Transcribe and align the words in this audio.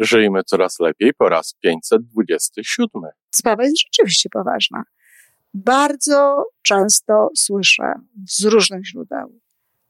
Żyjmy 0.00 0.44
coraz 0.44 0.80
lepiej 0.80 1.14
po 1.14 1.28
raz 1.28 1.54
527. 1.60 3.10
Sprawa 3.30 3.64
jest 3.64 3.78
rzeczywiście 3.78 4.28
poważna. 4.28 4.82
Bardzo 5.54 6.44
często 6.62 7.28
słyszę 7.36 7.92
z 8.28 8.44
różnych 8.44 8.86
źródeł, 8.86 9.40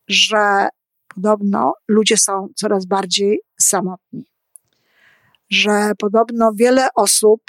że 0.08 0.68
podobno 1.14 1.74
ludzie 1.88 2.16
są 2.16 2.48
coraz 2.56 2.86
bardziej 2.86 3.40
samotni. 3.60 4.24
Że 5.50 5.92
podobno 5.98 6.52
wiele 6.54 6.88
osób 6.94 7.42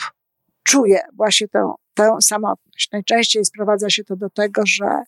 czuje 0.64 1.02
właśnie 1.14 1.48
tę, 1.48 1.74
tę 1.94 2.18
samotność. 2.22 2.92
Najczęściej 2.92 3.46
sprowadza 3.46 3.90
się 3.90 4.04
to 4.04 4.16
do 4.16 4.30
tego, 4.30 4.62
że, 4.66 5.04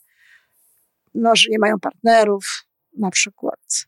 no, 1.15 1.35
że 1.35 1.49
nie 1.49 1.59
mają 1.59 1.79
partnerów, 1.79 2.65
na 2.97 3.09
przykład. 3.09 3.87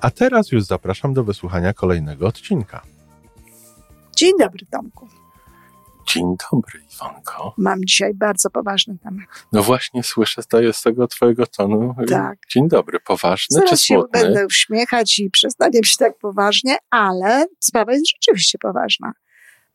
A 0.00 0.10
teraz 0.10 0.52
już 0.52 0.64
zapraszam 0.64 1.14
do 1.14 1.24
wysłuchania 1.24 1.72
kolejnego 1.72 2.26
odcinka. 2.26 2.82
Dzień 4.16 4.32
dobry, 4.38 4.66
Tomku. 4.70 5.08
Dzień 6.08 6.36
dobry, 6.52 6.80
Iwonko. 6.94 7.54
Mam 7.58 7.84
dzisiaj 7.84 8.14
bardzo 8.14 8.50
poważny 8.50 8.98
temat. 8.98 9.26
No 9.52 9.62
właśnie 9.62 10.02
słyszę 10.02 10.42
to 10.42 10.72
z 10.72 10.82
tego 10.82 11.06
twojego 11.08 11.46
tonu. 11.46 11.94
Tak. 12.08 12.38
Dzień 12.50 12.68
dobry, 12.68 13.00
poważny 13.00 13.54
Zaraz 13.54 13.70
czy 13.70 13.76
się 13.76 13.94
smutny? 13.94 14.20
będę 14.20 14.46
uśmiechać 14.46 15.18
i 15.18 15.30
przestanie 15.30 15.84
się 15.84 15.96
tak 15.98 16.18
poważnie, 16.18 16.76
ale 16.90 17.46
sprawa 17.60 17.92
jest 17.92 18.08
rzeczywiście 18.08 18.58
poważna. 18.58 19.12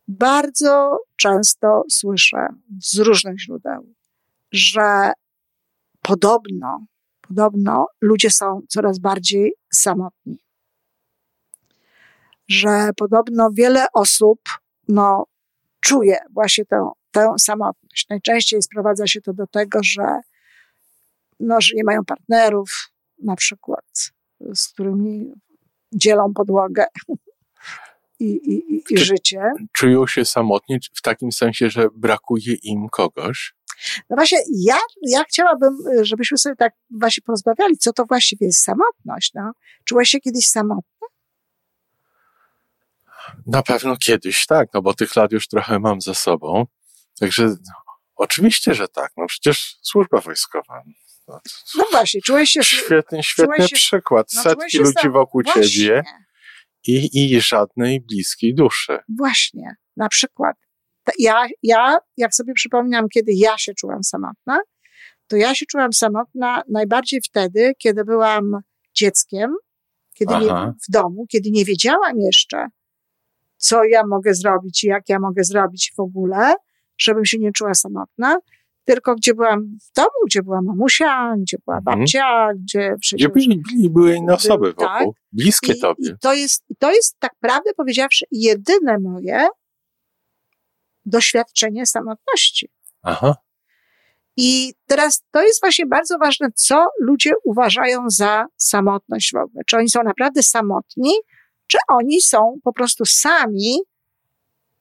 Bardzo 0.08 1.00
często 1.16 1.84
słyszę 1.90 2.48
z 2.82 2.98
różnych 2.98 3.40
źródeł, 3.40 3.94
że 4.52 5.12
podobno, 6.02 6.86
podobno 7.28 7.88
ludzie 8.02 8.30
są 8.30 8.62
coraz 8.70 9.00
bardziej 9.00 9.54
samotni. 9.74 10.40
Że 12.48 12.90
podobno 12.98 13.50
wiele 13.54 13.88
osób, 13.94 14.40
no, 14.88 15.26
czuje 15.80 16.18
właśnie 16.34 16.66
tę, 16.66 16.90
tę 17.12 17.34
samotność. 17.40 18.06
Najczęściej 18.10 18.62
sprowadza 18.62 19.08
się 19.08 19.22
to 19.22 19.34
do 19.34 19.48
tego, 19.48 19.80
że, 19.84 20.20
no, 21.40 21.62
że 21.62 21.76
nie 21.76 21.84
mają 21.84 22.06
partnerów, 22.06 22.92
na 23.24 23.36
przykład, 23.36 24.12
z 24.56 24.68
którymi 24.68 25.34
dzielą 25.94 26.34
podłogę 26.34 26.86
i, 28.20 28.26
i, 28.26 28.76
i, 28.76 28.84
i 28.90 28.98
życie. 28.98 29.52
Czują 29.74 30.08
się 30.08 30.26
samotni 30.26 30.80
w 30.94 31.02
takim 31.02 31.32
sensie, 31.32 31.70
że 31.70 31.88
brakuje 31.96 32.54
im 32.54 32.90
kogoś? 32.90 33.54
No 34.10 34.16
właśnie, 34.16 34.38
ja, 34.56 34.78
ja 35.02 35.24
chciałabym, 35.24 35.78
y, 36.00 36.06
żebyśmy 36.06 36.38
sobie 36.38 36.56
tak 36.56 36.74
właśnie 36.90 37.22
porozmawiali, 37.26 37.78
co 37.78 37.94
to 37.94 38.06
właściwie 38.06 38.46
jest 38.46 38.64
samotność. 38.64 39.32
No. 39.34 39.52
Czułaś 39.86 40.10
się 40.10 40.20
kiedyś 40.20 40.48
samotna? 40.48 41.08
Na 43.46 43.64
pewno 43.64 43.98
kiedyś 43.98 44.46
tak, 44.46 44.70
no 44.74 44.82
bo 44.82 44.94
tych 44.94 45.16
lat 45.16 45.32
już 45.32 45.48
trochę 45.48 45.80
mam 45.80 46.02
za 46.02 46.14
sobą. 46.14 46.66
Także 47.20 47.46
no, 47.48 47.74
oczywiście, 48.16 48.74
że 48.74 48.88
tak. 48.88 49.12
No 49.18 49.26
przecież 49.28 49.78
służba 49.82 50.22
wojskowa. 50.22 50.84
No, 51.28 51.40
No 51.76 51.86
właśnie, 51.92 52.22
czułeś 52.22 52.50
się... 52.50 52.64
Świetny, 52.84 53.24
świetny 53.24 53.56
czułeś 53.56 53.70
się- 53.70 53.76
przykład. 53.76 54.28
no, 54.36 54.42
czułeś 54.44 54.58
Setki 54.58 54.78
ludzi 54.78 54.94
sam- 55.02 55.12
wokół 55.12 55.42
właśnie, 55.44 55.64
ciebie 55.64 56.04
i, 56.88 57.10
i 57.36 57.42
żadnej 57.42 58.02
bliskiej 58.02 58.56
duszy. 58.56 58.98
Właśnie, 59.18 59.76
na 59.98 60.10
przykład. 60.10 60.58
Ja, 61.20 61.46
ja, 61.64 61.98
jak 62.18 62.36
sobie 62.36 62.54
przypominam, 62.54 63.10
kiedy 63.10 63.32
ja 63.34 63.58
się 63.58 63.74
czułam 63.74 64.04
samotna, 64.04 64.60
to 65.28 65.36
ja 65.36 65.56
się 65.56 65.66
czułam 65.66 65.94
samotna 65.94 66.62
najbardziej 66.70 67.22
wtedy, 67.22 67.74
kiedy 67.78 68.04
byłam 68.04 68.60
dzieckiem, 68.94 69.56
kiedy 70.14 70.34
nie, 70.34 70.74
w 70.88 70.92
domu, 70.92 71.26
kiedy 71.30 71.52
nie 71.52 71.66
wiedziałam 71.66 72.20
jeszcze, 72.20 72.68
co 73.58 73.84
ja 73.84 74.06
mogę 74.08 74.34
zrobić 74.34 74.84
i 74.84 74.88
jak 74.88 75.10
ja 75.10 75.20
mogę 75.20 75.44
zrobić 75.44 75.94
w 75.98 76.00
ogóle, 76.00 76.54
żebym 76.98 77.26
się 77.26 77.38
nie 77.40 77.52
czuła 77.52 77.74
samotna, 77.74 78.38
tylko 78.86 79.16
gdzie 79.16 79.34
byłam 79.34 79.78
w 79.90 79.96
domu, 79.96 80.26
gdzie 80.26 80.44
była 80.44 80.62
mamusia, 80.62 81.36
gdzie 81.38 81.58
była 81.66 81.78
Mhm. 81.78 82.00
babcia, 82.00 82.54
gdzie 82.64 82.96
przecież... 83.00 83.28
Gdzie 83.28 83.30
byli, 83.30 83.90
były 83.90 84.16
inne 84.16 84.34
osoby 84.34 84.74
tak. 84.74 85.00
wokół, 85.00 85.16
bliskie 85.32 85.74
I, 85.74 85.80
tobie. 85.80 86.10
I 86.10 86.20
to 86.22 86.34
jest, 86.34 86.64
to 86.80 86.92
jest 86.92 87.20
tak 87.20 87.32
prawdę 87.40 87.74
powiedziawszy 87.78 88.26
jedyne 88.32 89.00
moje 89.00 89.48
doświadczenie 91.06 91.86
samotności. 91.86 92.70
Aha. 93.04 93.36
I 94.38 94.74
teraz 94.86 95.24
to 95.32 95.42
jest 95.42 95.62
właśnie 95.62 95.86
bardzo 95.86 96.18
ważne, 96.18 96.48
co 96.56 96.86
ludzie 97.02 97.32
uważają 97.44 98.10
za 98.10 98.46
samotność 98.58 99.32
w 99.34 99.38
ogóle. 99.38 99.64
Czy 99.68 99.78
oni 99.78 99.90
są 99.90 100.04
naprawdę 100.04 100.44
samotni, 100.44 101.12
czy 101.68 101.78
oni 101.90 102.22
są 102.22 102.60
po 102.64 102.74
prostu 102.74 103.06
sami 103.06 103.78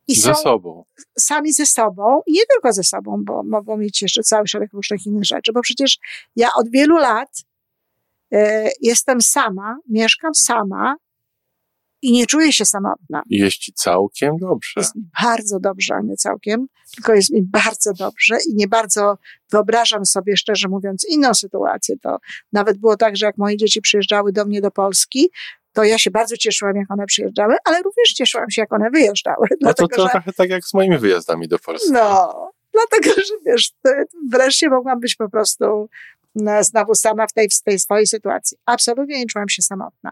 i 0.09 0.15
Ze 0.15 0.35
są 0.35 0.43
sobą. 0.43 0.85
sami 1.19 1.53
ze 1.53 1.67
sobą 1.67 2.21
i 2.27 2.33
nie 2.33 2.47
tylko 2.47 2.73
ze 2.73 2.85
sobą, 2.85 3.23
bo 3.25 3.43
mogą 3.43 3.77
mieć 3.77 4.03
jeszcze 4.03 4.23
cały 4.23 4.47
szereg 4.47 4.73
różnych 4.73 5.07
innych 5.07 5.25
rzeczy, 5.25 5.53
bo 5.53 5.61
przecież 5.61 5.99
ja 6.37 6.49
od 6.57 6.71
wielu 6.71 6.97
lat 6.97 7.31
e, 8.33 8.71
jestem 8.81 9.21
sama, 9.21 9.77
mieszkam 9.89 10.35
sama 10.35 10.97
i 12.05 12.13
nie 12.13 12.27
czuję 12.27 12.53
się 12.53 12.65
samotna. 12.65 13.23
Jest 13.31 13.57
ci 13.57 13.73
całkiem 13.73 14.39
dobrze. 14.39 14.73
Jest 14.77 14.95
mi 14.95 15.03
bardzo 15.23 15.61
dobrze, 15.61 15.95
a 15.95 16.01
nie 16.01 16.17
całkiem, 16.17 16.67
tylko 16.95 17.15
jest 17.15 17.31
mi 17.31 17.43
bardzo 17.43 17.93
dobrze 17.93 18.39
i 18.51 18.55
nie 18.55 18.69
bardzo 18.69 19.19
wyobrażam 19.53 20.07
sobie, 20.07 20.37
szczerze 20.37 20.69
mówiąc, 20.69 21.07
inną 21.09 21.35
sytuację. 21.35 21.97
To 22.03 22.19
nawet 22.53 22.79
było 22.79 22.97
tak, 22.97 23.17
że 23.17 23.27
jak 23.27 23.39
moje 23.39 23.57
dzieci 23.57 23.81
przyjeżdżały 23.81 24.33
do 24.33 24.45
mnie 24.45 24.61
do 24.61 24.71
Polski, 24.71 25.31
to 25.73 25.85
ja 25.85 25.99
się 25.99 26.11
bardzo 26.11 26.37
cieszyłam, 26.37 26.77
jak 26.77 26.91
one 26.91 27.07
przyjeżdżały, 27.07 27.57
ale 27.65 27.83
również 27.83 28.13
cieszyłam 28.13 28.51
się, 28.51 28.63
jak 28.63 28.73
one 28.73 28.91
wyjeżdżały. 28.91 29.47
No 29.51 29.57
to, 29.57 29.57
dlatego, 29.61 29.97
to 29.97 30.03
że 30.03 30.09
trochę 30.09 30.33
tak 30.33 30.51
jak 30.51 30.65
z 30.65 30.75
moimi 30.75 30.99
wyjazdami 30.99 31.49
do 31.49 31.59
Polski. 31.59 31.93
no, 31.93 32.51
dlatego, 32.73 33.15
że 33.21 33.35
wiesz, 33.47 33.71
to 33.83 33.91
wreszcie 34.33 34.69
mogłam 34.69 35.01
być 35.01 35.17
po 35.17 35.29
prostu 35.29 35.65
no, 35.65 35.89
znowu 36.61 36.95
sama 36.95 37.27
w 37.27 37.33
tej, 37.33 37.49
w 37.49 37.63
tej 37.63 37.79
swojej 37.79 38.07
sytuacji. 38.07 38.59
Absolutnie 38.67 39.19
nie 39.19 39.27
czułam 39.27 39.49
się 39.49 39.63
samotna. 39.63 40.11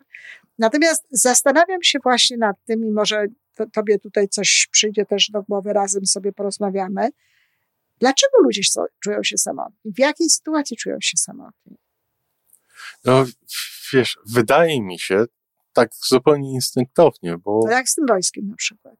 Natomiast 0.58 1.04
zastanawiam 1.10 1.82
się 1.82 1.98
właśnie 2.02 2.36
nad 2.36 2.56
tym 2.64 2.84
i 2.84 2.90
może 2.90 3.26
to, 3.54 3.66
tobie 3.66 3.98
tutaj 3.98 4.28
coś 4.28 4.68
przyjdzie 4.70 5.06
też 5.06 5.30
do 5.30 5.42
głowy, 5.42 5.72
razem 5.72 6.06
sobie 6.06 6.32
porozmawiamy. 6.32 7.08
Dlaczego 8.00 8.38
ludzie 8.42 8.62
są, 8.64 8.84
czują 9.00 9.22
się 9.22 9.38
samotni? 9.38 9.92
W 9.92 9.98
jakiej 9.98 10.30
sytuacji 10.30 10.76
czują 10.76 10.96
się 11.00 11.16
samotni? 11.16 11.76
No 13.04 13.24
wiesz, 13.92 14.18
wydaje 14.26 14.82
mi 14.82 14.98
się 14.98 15.24
tak 15.72 15.90
zupełnie 16.08 16.52
instynktownie, 16.52 17.38
bo 17.38 17.60
No 17.64 17.72
jak 17.72 17.88
z 17.88 17.94
tym 17.94 18.06
wojskiem 18.06 18.48
na 18.48 18.56
przykład. 18.56 18.94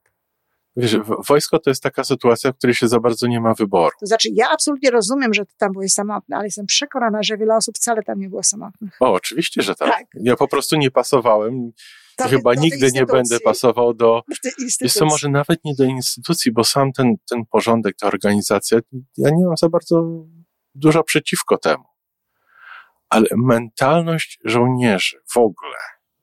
Wiesz, 0.77 0.97
wo- 0.99 1.22
wojsko 1.28 1.59
to 1.59 1.71
jest 1.71 1.83
taka 1.83 2.05
sytuacja, 2.05 2.53
w 2.53 2.56
której 2.56 2.75
się 2.75 2.88
za 2.88 3.00
bardzo 3.00 3.27
nie 3.27 3.41
ma 3.41 3.55
wyboru. 3.55 3.97
To 4.00 4.06
znaczy, 4.06 4.28
ja 4.33 4.47
absolutnie 4.50 4.91
rozumiem, 4.91 5.34
że 5.34 5.47
ty 5.47 5.55
tam 5.59 5.72
byłeś 5.72 5.93
samotny, 5.93 6.37
ale 6.37 6.44
jestem 6.44 6.66
przekonana, 6.66 7.22
że 7.22 7.37
wiele 7.37 7.56
osób 7.56 7.77
wcale 7.77 8.03
tam 8.03 8.19
nie 8.21 8.28
było 8.28 8.42
samotnych. 8.42 8.97
O, 9.01 9.13
oczywiście, 9.13 9.63
że 9.63 9.74
tak. 9.74 9.89
Tak. 9.91 10.07
Ja 10.15 10.36
po 10.36 10.48
prostu 10.48 10.77
nie 10.77 10.91
pasowałem. 10.91 11.71
To- 12.16 12.28
Chyba 12.28 12.53
tej 12.54 12.63
nigdy 12.63 12.92
nie 12.92 13.07
będę 13.07 13.41
pasował 13.41 13.95
do, 13.95 14.22
instytucji. 14.59 14.98
co, 14.98 15.04
może 15.07 15.28
nawet 15.28 15.65
nie 15.65 15.74
do 15.74 15.84
instytucji, 15.84 16.53
bo 16.53 16.65
sam 16.65 16.92
ten, 16.92 17.15
ten 17.30 17.47
porządek, 17.51 17.97
ta 17.97 18.07
organizacja, 18.07 18.78
ja 19.16 19.30
nie 19.30 19.47
mam 19.47 19.57
za 19.57 19.68
bardzo 19.68 20.25
dużo 20.75 21.04
przeciwko 21.04 21.59
temu. 21.59 21.84
Ale 23.10 23.27
mentalność 23.36 24.39
żołnierzy 24.45 25.16
w 25.33 25.36
ogóle, 25.36 25.77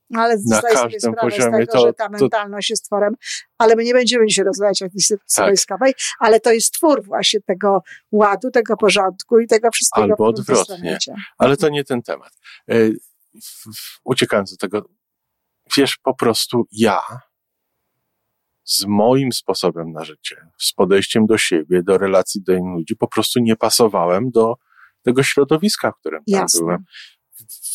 No, 0.09 0.21
ale 0.21 0.37
zdaję 0.37 0.61
sobie 0.77 0.99
sprawę 0.99 1.31
z 1.31 1.35
tego, 1.35 1.65
to- 1.71 1.79
że 1.87 1.93
ta 1.93 2.05
to- 2.05 2.11
mentalność 2.11 2.69
jest 2.69 2.85
tworem, 2.85 3.13
ale 3.57 3.75
my 3.75 3.83
nie 3.83 3.93
będziemy 3.93 4.29
się 4.29 4.43
rozmawiać 4.43 4.81
o 4.81 4.85
instytucji 4.85 5.35
Tak. 5.35 5.45
wojskowej, 5.45 5.93
ale 6.19 6.39
to 6.39 6.51
jest 6.51 6.73
twór 6.73 7.03
właśnie 7.05 7.41
tego 7.41 7.83
ładu, 8.11 8.51
tego 8.51 8.77
porządku 8.77 9.39
i 9.39 9.47
tego 9.47 9.71
wszystkiego. 9.71 10.03
Albo 10.03 10.25
odwrotnie. 10.27 10.97
ale 11.37 11.57
to 11.57 11.69
nie 11.69 11.83
ten 11.83 12.01
temat. 12.01 12.31
E, 12.69 12.73
Uciekając 14.03 14.51
do 14.51 14.57
tego, 14.57 14.89
wiesz, 15.77 15.97
po 15.97 16.13
prostu 16.15 16.67
ja 16.71 16.99
z 18.63 18.85
moim 18.85 19.31
sposobem 19.31 19.91
na 19.91 20.03
życie, 20.03 20.35
z 20.57 20.73
podejściem 20.73 21.25
do 21.25 21.37
siebie, 21.37 21.83
do 21.83 21.97
relacji 21.97 22.41
do 22.43 22.53
innych 22.53 22.75
ludzi, 22.77 22.95
po 22.95 23.07
prostu 23.07 23.39
nie 23.39 23.55
pasowałem 23.55 24.31
do 24.31 24.55
tego 25.01 25.23
środowiska, 25.23 25.91
w 25.91 25.95
którym 25.99 26.19
tam 26.31 26.39
Jasne. 26.41 26.59
byłem. 26.59 26.83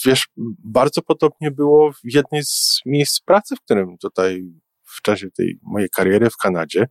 Wiesz, 0.06 0.26
bardzo 0.64 1.02
podobnie 1.02 1.50
było 1.50 1.92
w 1.92 2.14
jednej 2.14 2.44
z 2.44 2.80
miejsc 2.86 3.20
pracy, 3.20 3.56
w 3.56 3.60
którym 3.60 3.98
tutaj 3.98 4.42
w 4.82 5.02
czasie 5.02 5.30
tej 5.30 5.58
mojej 5.62 5.88
kariery 5.90 6.30
w 6.30 6.36
Kanadzie, 6.36 6.86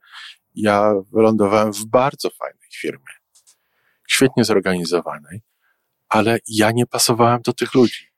ja 0.55 0.93
wylądowałem 1.13 1.73
w 1.73 1.85
bardzo 1.85 2.29
fajnej 2.29 2.69
firmie, 2.71 3.13
świetnie 4.07 4.43
zorganizowanej, 4.43 5.41
ale 6.09 6.39
ja 6.47 6.71
nie 6.71 6.85
pasowałem 6.85 7.41
do 7.41 7.53
tych 7.53 7.73
ludzi. 7.73 8.12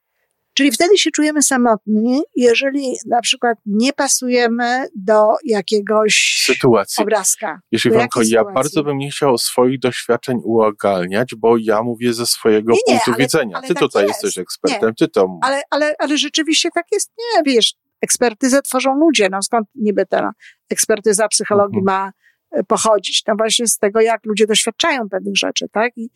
Czyli 0.56 0.72
wtedy 0.72 0.98
się 0.98 1.10
czujemy 1.10 1.42
samotni, 1.42 2.22
jeżeli 2.36 2.96
na 3.06 3.20
przykład 3.20 3.58
nie 3.66 3.92
pasujemy 3.92 4.86
do 4.94 5.26
jakiegoś 5.44 6.42
Sytuacji. 6.46 7.02
obrazka. 7.02 7.60
Iwanko, 7.72 8.20
jakiej 8.20 8.32
ja 8.32 8.44
bardzo 8.44 8.82
bym 8.84 8.98
nie 8.98 9.10
chciał 9.10 9.38
swoich 9.38 9.78
doświadczeń 9.78 10.38
uogalniać, 10.44 11.34
bo 11.34 11.56
ja 11.60 11.82
mówię 11.82 12.12
ze 12.14 12.26
swojego 12.26 12.72
Nie, 12.72 12.78
nie, 12.86 12.92
punktu 12.94 13.10
ale- 13.10 13.18
widzenia. 13.24 13.56
ale 13.56 13.68
Ty 13.68 13.74
tak 13.74 13.80
tutaj 13.82 14.06
jest. 14.06 14.22
jesteś 14.22 14.42
ekspertem, 14.42 14.94
ty 14.94 15.08
to 15.08 15.38
Ale, 15.42 15.62
ale, 15.70 15.94
ale 15.98 16.18
rzeczywiście 16.18 16.68
tak 16.74 16.84
jest, 16.92 17.12
nie 17.18 17.52
wiesz, 17.54 17.74
ekspertyzę 18.00 18.62
tworzą 18.62 18.94
ludzie, 18.98 19.28
no 19.30 19.42
skąd 19.42 19.68
niby 19.74 20.06
ta 20.06 20.30
ekspertyza 20.70 21.28
psychologii 21.28 21.78
Mhm. 21.78 21.84
ma 22.02 22.12
e, 22.50 22.64
pochodzić? 22.64 23.22
No 23.28 23.34
właśnie 23.38 23.66
z 23.66 23.78
tego, 23.78 24.00
jak 24.00 24.24
ludzie 24.26 24.46
doświadczają 24.46 25.08
pewnych 25.08 25.36
rzeczy, 25.36 25.66
tak? 25.72 25.92
I, 25.96 26.08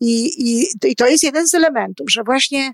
i, 0.00 0.64
I 0.84 0.96
to 0.96 1.06
jest 1.06 1.22
jeden 1.24 1.48
z 1.48 1.54
elementów, 1.54 2.06
że 2.10 2.22
właśnie 2.24 2.72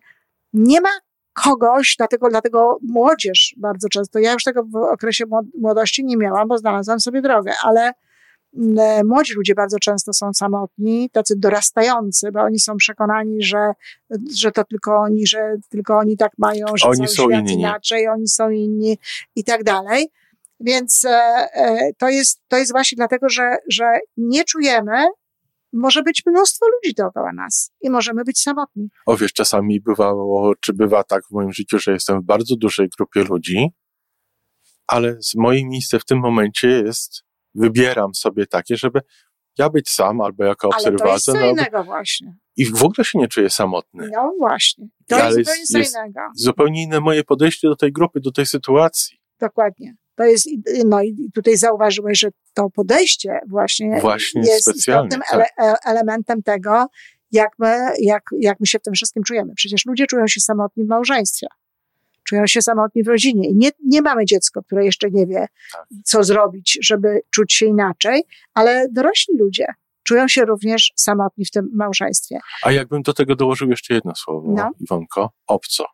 nie 0.53 0.81
ma 0.81 0.89
kogoś, 1.35 1.95
dlatego, 1.99 2.29
dlatego 2.29 2.79
młodzież 2.83 3.55
bardzo 3.57 3.89
często, 3.89 4.19
ja 4.19 4.33
już 4.33 4.45
tego 4.45 4.63
w 4.65 4.77
okresie 4.77 5.25
młod- 5.27 5.51
młodości 5.61 6.05
nie 6.05 6.17
miałam, 6.17 6.49
bo 6.49 6.59
znalazłam 6.59 7.01
sobie 7.01 7.23
drogę, 7.23 7.53
ale 7.63 7.93
mm, 8.57 8.79
e, 8.79 9.05
młodzi 9.05 9.35
ludzie 9.35 9.55
bardzo 9.55 9.79
często 9.79 10.13
są 10.13 10.33
samotni, 10.33 11.11
tacy 11.11 11.35
dorastający, 11.39 12.33
bo 12.33 12.41
oni 12.41 12.61
są 12.61 12.77
przekonani, 12.77 13.43
że, 13.43 13.73
że 14.37 14.53
to 14.53 14.65
tylko 14.65 14.97
oni, 14.97 15.27
że 15.27 15.57
tylko 15.69 15.99
oni 15.99 16.17
tak 16.17 16.33
mają, 16.39 16.67
że 16.77 16.89
Oni 16.89 17.09
są 17.09 17.31
inni. 17.31 17.53
inaczej, 17.53 18.09
oni 18.09 18.29
są 18.29 18.51
inni 18.51 18.99
i 19.37 19.45
tak 19.45 19.65
dalej. 19.65 20.09
Więc 20.61 21.05
e, 21.05 21.11
e, 21.55 21.93
to, 21.99 22.09
jest, 22.09 22.41
to 22.49 22.57
jest 22.57 22.73
właśnie 22.73 22.97
dlatego, 22.97 23.29
że, 23.29 23.57
że 23.71 23.85
nie 24.17 24.45
czujemy, 24.45 25.05
może 25.75 26.03
być 26.03 26.23
mnóstwo 26.27 26.67
ludzi 26.67 26.95
dookoła 26.95 27.33
nas 27.33 27.73
i 27.81 27.91
możemy 27.91 28.25
być 28.25 28.41
samotni. 28.43 28.89
O 29.07 29.17
wiesz, 29.17 29.33
czasami 29.33 29.81
bywało, 29.81 30.55
czy 30.61 30.73
bywa 30.73 31.05
tak 31.05 31.27
w 31.27 31.31
moim 31.31 31.53
życiu, 31.53 31.79
że 31.79 31.93
jestem 31.93 32.21
w 32.21 32.25
bardzo 32.25 32.57
dużej 32.57 32.89
grupie 32.99 33.25
ludzi, 33.25 33.69
ale 34.87 35.17
z 35.23 35.35
moje 35.35 35.67
miejsce 35.67 35.99
w 35.99 36.05
tym 36.05 36.19
momencie 36.19 36.69
jest, 36.69 37.23
wybieram 37.55 38.15
sobie 38.15 38.47
takie, 38.47 38.77
żeby 38.77 39.01
ja 39.59 39.71
być 39.71 39.89
sam 39.91 40.21
albo 40.21 40.45
jako 40.45 40.69
Ale 40.75 40.83
to 40.85 40.91
jest 40.91 41.03
obserwator, 41.03 41.21
co 41.35 41.41
no, 41.41 41.47
innego 41.47 41.85
właśnie. 41.85 42.37
i 42.57 42.67
w 42.67 42.83
ogóle 42.85 43.05
się 43.05 43.19
nie 43.19 43.29
czuję 43.29 43.51
samotny. 43.51 44.09
No 44.13 44.33
właśnie. 44.39 44.89
To 45.09 45.17
Ale 45.17 45.25
jest 45.27 45.39
jest- 45.39 45.67
zupełnie 45.67 45.83
jest- 45.85 45.97
innego. 45.97 46.21
Zupełnie 46.37 46.83
inne 46.83 47.01
moje 47.01 47.25
podejście 47.25 47.69
do 47.69 47.77
tej 47.77 47.93
grupy, 47.93 48.21
do 48.21 48.33
tej 48.33 48.47
sytuacji. 48.47 49.19
Dokładnie. 49.41 49.95
To 50.17 50.25
jest, 50.25 50.49
no 50.85 51.03
i 51.03 51.31
tutaj 51.35 51.57
zauważyłeś, 51.57 52.19
że 52.19 52.29
to 52.55 52.71
podejście 52.71 53.41
właśnie, 53.49 54.01
Właśnie 54.01 54.41
jest 54.41 54.75
istotnym 54.77 55.21
tak. 55.21 55.35
ele, 55.35 55.45
e- 55.59 55.77
elementem 55.85 56.43
tego, 56.43 56.87
jak 57.33 57.51
my, 57.59 57.77
jak, 57.99 58.23
jak 58.41 58.61
my 58.61 58.67
się 58.67 58.79
w 58.79 58.83
tym 58.83 58.95
wszystkim 58.95 59.23
czujemy. 59.23 59.55
Przecież 59.55 59.87
ludzie 59.87 60.07
czują 60.07 60.27
się 60.27 60.41
samotni 60.41 60.85
w 60.85 60.89
małżeństwie. 60.89 61.47
Czują 62.25 62.47
się 62.47 62.63
samotni 62.63 63.03
w 63.03 63.09
rodzinie. 63.09 63.49
I 63.49 63.55
nie, 63.57 63.71
nie 63.85 64.03
mamy 64.03 64.25
dziecko, 64.25 64.63
które 64.63 64.85
jeszcze 64.85 65.11
nie 65.11 65.27
wie, 65.27 65.47
Tak. 65.73 65.87
co 66.05 66.25
zrobić, 66.25 66.79
żeby 66.83 67.21
czuć 67.31 67.53
się 67.55 67.67
inaczej, 67.67 68.23
ale 68.55 68.87
dorośli 68.91 69.39
ludzie 69.39 69.67
czują 70.03 70.29
się 70.29 70.45
również 70.45 70.93
samotni 70.97 71.45
w 71.45 71.51
tym 71.51 71.71
małżeństwie. 71.75 72.39
A 72.63 72.73
jakbym 72.73 73.03
do 73.03 73.13
tego 73.15 73.37
dołożył 73.37 73.71
jeszcze 73.71 73.95
jedno 73.95 74.15
słowo, 74.15 74.53
No. 74.57 74.71
Iwonko, 74.81 75.31
obco. 75.47 75.85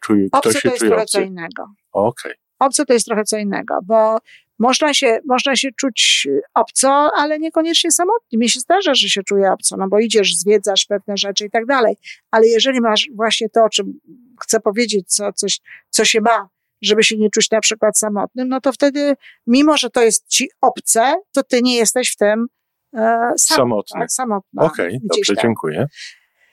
Czuję, 0.00 0.26
ktoś 0.28 0.38
Obco 0.46 0.52
się 0.52 0.68
to 0.68 0.68
jest 0.74 0.78
czuje 0.78 1.06
co 1.06 1.20
innego. 1.20 1.66
Okej. 1.92 2.32
Obco 2.60 2.84
to 2.84 2.92
jest 2.92 3.06
trochę 3.06 3.24
co 3.24 3.38
innego, 3.38 3.78
bo 3.82 4.18
można 4.58 4.94
się, 4.94 5.18
można 5.26 5.56
się 5.56 5.68
czuć 5.76 6.28
obco, 6.54 7.10
ale 7.16 7.38
niekoniecznie 7.38 7.92
samotnie. 7.92 8.38
Mi 8.38 8.48
się 8.48 8.60
zdarza, 8.60 8.94
że 8.94 9.08
się 9.08 9.22
czuję 9.22 9.52
obco, 9.52 9.76
no 9.76 9.88
bo 9.88 9.98
idziesz, 9.98 10.36
zwiedzasz 10.36 10.84
pewne 10.84 11.16
rzeczy 11.16 11.46
i 11.46 11.50
tak 11.50 11.66
dalej. 11.66 11.96
Ale 12.30 12.46
jeżeli 12.46 12.80
masz 12.80 13.08
właśnie 13.14 13.48
to, 13.48 13.64
o 13.64 13.68
czym 13.68 14.00
chcę 14.42 14.60
powiedzieć, 14.60 15.08
co, 15.08 15.32
coś, 15.32 15.60
co 15.90 16.04
się 16.04 16.20
ma, 16.20 16.48
żeby 16.82 17.04
się 17.04 17.16
nie 17.16 17.30
czuć 17.30 17.50
na 17.50 17.60
przykład 17.60 17.98
samotnym, 17.98 18.48
no 18.48 18.60
to 18.60 18.72
wtedy, 18.72 19.14
mimo 19.46 19.76
że 19.76 19.90
to 19.90 20.02
jest 20.02 20.28
ci 20.28 20.48
obce, 20.60 21.14
to 21.32 21.42
ty 21.42 21.62
nie 21.62 21.76
jesteś 21.76 22.12
w 22.12 22.16
tym 22.16 22.46
e, 22.94 23.32
sam, 23.38 23.56
Samotny. 23.56 24.00
tak, 24.00 24.12
samotna. 24.12 24.62
Okej, 24.62 24.88
Gdzieś 24.88 25.26
dobrze, 25.26 25.34
tam 25.34 25.42
dziękuję. 25.42 25.86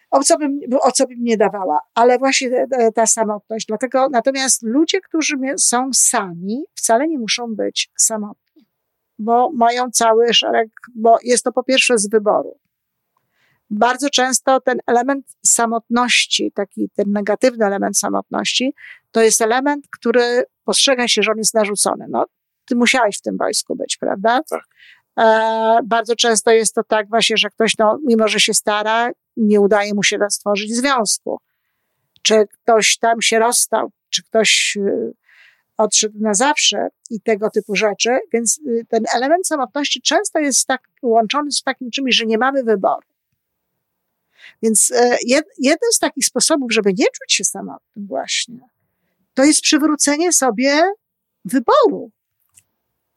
O 0.09 0.23
co 0.23 0.37
bym, 0.37 0.59
o 0.81 0.91
co 0.91 1.07
bym 1.07 1.23
nie 1.23 1.37
dawała, 1.37 1.79
ale 1.95 2.17
właśnie 2.17 2.67
ta, 2.95 3.05
samotność. 3.05 3.65
Dlatego, 3.65 4.09
natomiast 4.09 4.63
ludzie, 4.63 5.01
którzy 5.01 5.35
są 5.57 5.89
sami, 5.93 6.63
wcale 6.75 7.07
nie 7.07 7.19
muszą 7.19 7.55
być 7.55 7.91
samotni, 7.97 8.67
bo 9.19 9.51
mają 9.53 9.91
cały 9.91 10.33
szereg, 10.33 10.69
bo 10.95 11.17
jest 11.23 11.43
to 11.43 11.51
po 11.51 11.63
pierwsze 11.63 11.97
z 11.97 12.09
wyboru. 12.09 12.59
Bardzo 13.69 14.09
często 14.09 14.61
ten 14.61 14.79
element 14.87 15.25
samotności, 15.45 16.51
taki 16.51 16.89
ten 16.95 17.11
negatywny 17.11 17.65
element 17.65 17.97
samotności, 17.97 18.73
to 19.11 19.21
jest 19.21 19.41
element, 19.41 19.85
który 19.91 20.43
postrzega 20.63 21.07
się, 21.07 21.23
że 21.23 21.31
on 21.31 21.37
jest 21.37 21.53
narzucony. 21.53 22.05
No, 22.09 22.25
ty 22.65 22.75
musiałeś 22.75 23.17
w 23.17 23.21
tym 23.21 23.37
wojsku 23.37 23.75
być, 23.75 23.97
prawda? 23.97 24.41
Tak. 24.49 24.63
E, 25.17 25.79
bardzo 25.83 26.15
często 26.15 26.51
jest 26.51 26.75
to 26.75 26.83
tak 26.83 27.09
właśnie, 27.09 27.37
że 27.37 27.49
ktoś, 27.49 27.77
no, 27.77 27.99
mimo 28.05 28.27
że 28.27 28.39
się 28.39 28.53
stara, 28.53 29.11
nie 29.37 29.61
udaje 29.61 29.93
mu 29.93 30.03
się 30.03 30.17
stworzyć 30.29 30.75
związku. 30.75 31.39
Czy 32.21 32.45
ktoś 32.53 32.97
tam 32.97 33.21
się 33.21 33.39
rozstał, 33.39 33.91
czy 34.09 34.23
ktoś 34.23 34.77
y, 34.77 35.13
odszedł 35.77 36.19
na 36.19 36.33
zawsze 36.33 36.87
i 37.09 37.21
tego 37.21 37.49
typu 37.49 37.75
rzeczy. 37.75 38.19
Więc 38.33 38.59
y, 38.67 38.85
ten 38.89 39.03
element 39.15 39.47
samotności 39.47 40.01
często 40.01 40.39
jest 40.39 40.67
tak 40.67 40.81
łączony 41.01 41.51
z 41.51 41.63
takim 41.63 41.91
czymś, 41.91 42.15
że 42.15 42.25
nie 42.25 42.37
mamy 42.37 42.63
wyboru. 42.63 43.07
Więc 44.61 44.91
e, 44.91 45.17
jed, 45.25 45.45
jeden 45.57 45.91
z 45.91 45.99
takich 45.99 46.25
sposobów, 46.25 46.73
żeby 46.73 46.89
nie 46.89 47.05
czuć 47.05 47.33
się 47.33 47.43
samotnym 47.43 48.07
właśnie, 48.07 48.59
to 49.33 49.43
jest 49.43 49.61
przywrócenie 49.61 50.33
sobie 50.33 50.81
wyboru. 51.45 52.11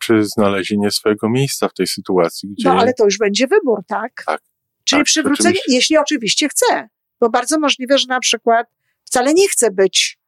Czy 0.02 0.24
znalezienie 0.24 0.90
swojego 0.90 1.28
miejsca 1.28 1.68
w 1.68 1.74
tej 1.74 1.86
sytuacji, 1.86 2.48
gdzie 2.48 2.68
No 2.68 2.80
ale 2.80 2.94
to 2.94 3.04
już 3.04 3.18
będzie 3.18 3.46
wybór, 3.46 3.80
tak? 3.86 4.22
Tak. 4.26 4.40
Czyli 4.84 5.00
Tak, 5.00 5.06
przywrócenie, 5.06 5.50
oczywiście. 5.50 5.74
jeśli 5.74 5.98
oczywiście 5.98 6.48
chce, 6.48 6.88
bo 7.20 7.30
bardzo 7.30 7.58
możliwe, 7.58 7.98
że 7.98 8.06
na 8.08 8.20
przykład 8.20 8.66
wcale 9.04 9.34
nie 9.34 9.48
chce 9.48 9.70
być, 9.70 10.18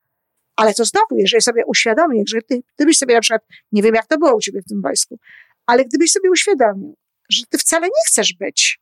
ale 0.57 0.75
to 0.75 0.85
znowu, 0.85 1.17
jeżeli 1.17 1.43
sobie 1.43 1.63
uświadomi, 1.67 2.19
jeżeli 2.19 2.45
ty, 2.45 2.63
gdybyś 2.77 2.99
sobie 2.99 3.15
na 3.15 3.21
przykład, 3.21 3.43
nie 3.73 3.83
wiem 3.83 3.95
jak 3.95 4.07
to 4.07 4.19
było 4.19 4.37
u 4.37 4.41
ciebie 4.41 4.63
w 4.63 4.69
tym 4.69 4.83
wojsku, 4.83 5.19
ale 5.67 5.85
gdybyś 5.85 6.13
sobie 6.13 6.31
uświadomił, 6.31 6.97
że 7.29 7.43
ty 7.47 7.59
wcale 7.59 7.87
nie 7.87 8.03
chcesz 8.09 8.35
być 8.35 8.81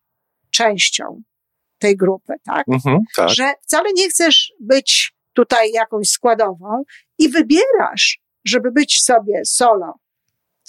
częścią 0.51 1.23
tej 1.79 1.97
grupy, 1.97 2.33
tak? 2.45 2.69
Mhm, 2.69 2.99
tak. 3.17 3.29
Że 3.29 3.53
wcale 3.63 3.93
nie 3.93 4.09
chcesz 4.09 4.53
być 4.61 5.15
tutaj 5.33 5.71
jakąś 5.71 6.09
składową 6.09 6.83
i 7.19 7.29
wybierasz, 7.29 8.21
żeby 8.45 8.73
być 8.73 9.03
sobie 9.03 9.41
solo, 9.45 9.95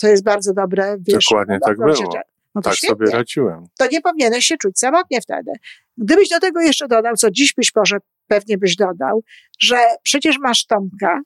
co 0.01 0.07
jest 0.07 0.23
bardzo 0.23 0.53
dobre, 0.53 0.97
wiesz. 0.99 1.25
Dokładnie 1.29 1.59
tak 1.65 1.77
było. 1.77 1.93
No 2.55 2.61
tak 2.61 2.75
świetnie 2.75 3.07
sobie 3.07 3.17
radziłem. 3.17 3.67
to 3.77 3.87
nie 3.91 4.01
powinieneś 4.01 4.45
się 4.45 4.57
czuć 4.57 4.79
samotnie 4.79 5.21
wtedy. 5.21 5.51
Gdybyś 5.97 6.29
do 6.29 6.39
tego 6.39 6.61
jeszcze 6.61 6.87
dodał, 6.87 7.15
co 7.15 7.31
dziś 7.31 7.53
być 7.53 7.71
może 7.75 7.97
pewnie 8.27 8.57
byś 8.57 8.75
dodał, 8.75 9.23
że 9.59 9.77
przecież 10.03 10.37
masz 10.39 10.65
Tomka. 10.65 11.21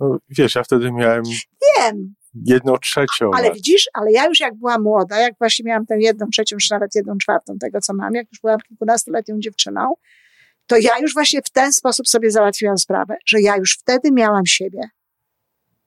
No, 0.00 0.18
wiesz, 0.28 0.54
ja 0.54 0.62
wtedy 0.62 0.92
miałem 0.92 1.22
Wiem, 1.78 2.14
jedną 2.46 2.76
trzecią. 2.76 3.30
ale 3.34 3.52
widzisz, 3.52 3.84
ale 3.94 4.12
ja 4.12 4.26
już 4.26 4.40
jak 4.40 4.54
byłam 4.54 4.82
młoda, 4.82 5.18
jak 5.20 5.34
właśnie 5.38 5.64
miałam 5.64 5.86
tę 5.86 5.98
jedną 6.00 6.26
trzecią, 6.32 6.56
czy 6.56 6.72
nawet 6.74 6.94
jedną 6.94 7.18
czwartą 7.18 7.58
tego, 7.58 7.80
co 7.80 7.94
mam, 7.94 8.14
jak 8.14 8.26
już 8.32 8.40
byłam 8.40 8.58
kilkunastoletnią 8.68 9.38
dziewczyną, 9.38 9.94
to 10.66 10.76
ja 10.76 10.98
już 10.98 11.14
właśnie 11.14 11.40
w 11.42 11.50
ten 11.50 11.72
sposób 11.72 12.08
sobie 12.08 12.30
załatwiłam 12.30 12.78
sprawę, 12.78 13.16
że 13.26 13.40
ja 13.40 13.56
już 13.56 13.78
wtedy 13.80 14.12
miałam 14.12 14.46
siebie. 14.46 14.80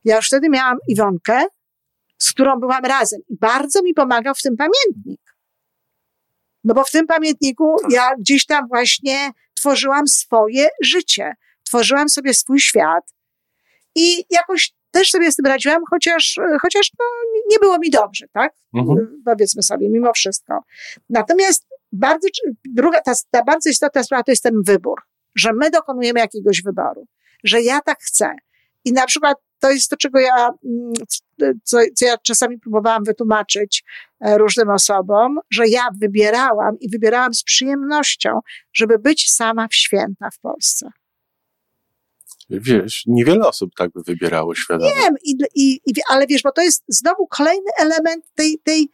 Ja 0.04 0.16
już 0.16 0.28
wtedy 0.28 0.50
miałam 0.50 0.78
Iwonkę, 0.88 1.44
z 2.22 2.32
którą 2.32 2.60
byłam 2.60 2.86
razem 2.86 3.22
i 3.30 3.38
bardzo 3.38 3.84
mi 3.84 3.94
pomagał 3.94 4.34
w 4.36 4.42
tym 4.42 4.58
pamiętnik. 4.58 5.22
No 6.64 6.74
bo 6.74 6.84
w 6.84 6.92
tym 6.92 7.08
pamiętniku 7.08 7.76
ja 7.90 8.10
gdzieś 8.20 8.46
tam 8.46 8.68
właśnie 8.68 9.32
tworzyłam 9.54 10.08
swoje 10.08 10.68
życie, 10.84 11.34
tworzyłam 11.64 12.10
sobie 12.10 12.34
swój 12.34 12.60
świat 12.60 13.14
i 13.96 14.26
jakoś 14.30 14.74
też 14.92 15.12
sobie 15.12 15.32
z 15.32 15.36
tym 15.36 15.46
radziłam, 15.46 15.82
chociaż, 15.90 16.40
chociaż 16.62 16.92
no, 17.00 17.06
nie 17.50 17.60
było 17.60 17.78
mi 17.80 17.90
dobrze, 17.90 18.26
tak? 18.34 18.54
Mhm. 18.74 19.22
Powiedzmy 19.26 19.64
sobie, 19.64 19.90
mimo 19.90 20.14
wszystko. 20.14 20.64
Natomiast 21.10 21.68
bardzo, 21.92 22.28
druga, 22.66 23.02
ta, 23.02 23.14
ta 23.32 23.44
bardzo 23.44 23.70
istotna 23.70 24.04
sprawa 24.04 24.24
to 24.24 24.32
jest 24.32 24.44
ten 24.44 24.64
wybór, 24.66 25.02
że 25.36 25.54
my 25.54 25.70
dokonujemy 25.70 26.20
jakiegoś 26.20 26.62
wyboru, 26.62 27.08
że 27.44 27.62
ja 27.62 27.82
tak 27.82 28.00
chcę. 28.00 28.36
I 28.86 28.94
na 28.94 29.06
przykład 29.06 29.38
to 29.62 29.72
jest 29.72 29.90
to, 29.90 29.98
czego 29.98 30.20
ja, 30.20 30.50
mm, 30.66 30.94
co, 31.64 31.78
co 31.96 32.06
ja 32.06 32.18
czasami 32.18 32.60
próbowałam 32.60 33.04
wytłumaczyć 33.04 33.84
e, 34.20 34.38
różnym 34.38 34.70
osobom, 34.70 35.40
że 35.50 35.68
ja 35.68 35.90
wybierałam 36.02 36.80
i 36.80 36.90
wybierałam 36.90 37.34
z 37.34 37.44
przyjemnością, 37.44 38.40
żeby 38.74 39.00
być 39.00 39.32
sama 39.32 39.68
w 39.68 39.76
święta 39.76 40.30
w 40.34 40.40
Polsce. 40.40 40.90
Wiesz, 42.50 43.04
niewiele 43.08 43.48
osób 43.48 43.72
tak 43.78 43.92
by 43.92 44.02
wybierało 44.04 44.56
świadomie. 44.56 44.92
Wiem, 45.02 45.16
i, 45.24 45.38
i, 45.56 45.82
i, 45.86 45.94
ale 46.10 46.28
wiesz, 46.28 46.42
bo 46.44 46.52
to 46.52 46.62
jest 46.62 46.84
znowu 46.88 47.28
kolejny 47.28 47.72
element 47.80 48.26
tej, 48.36 48.60
tej, 48.64 48.90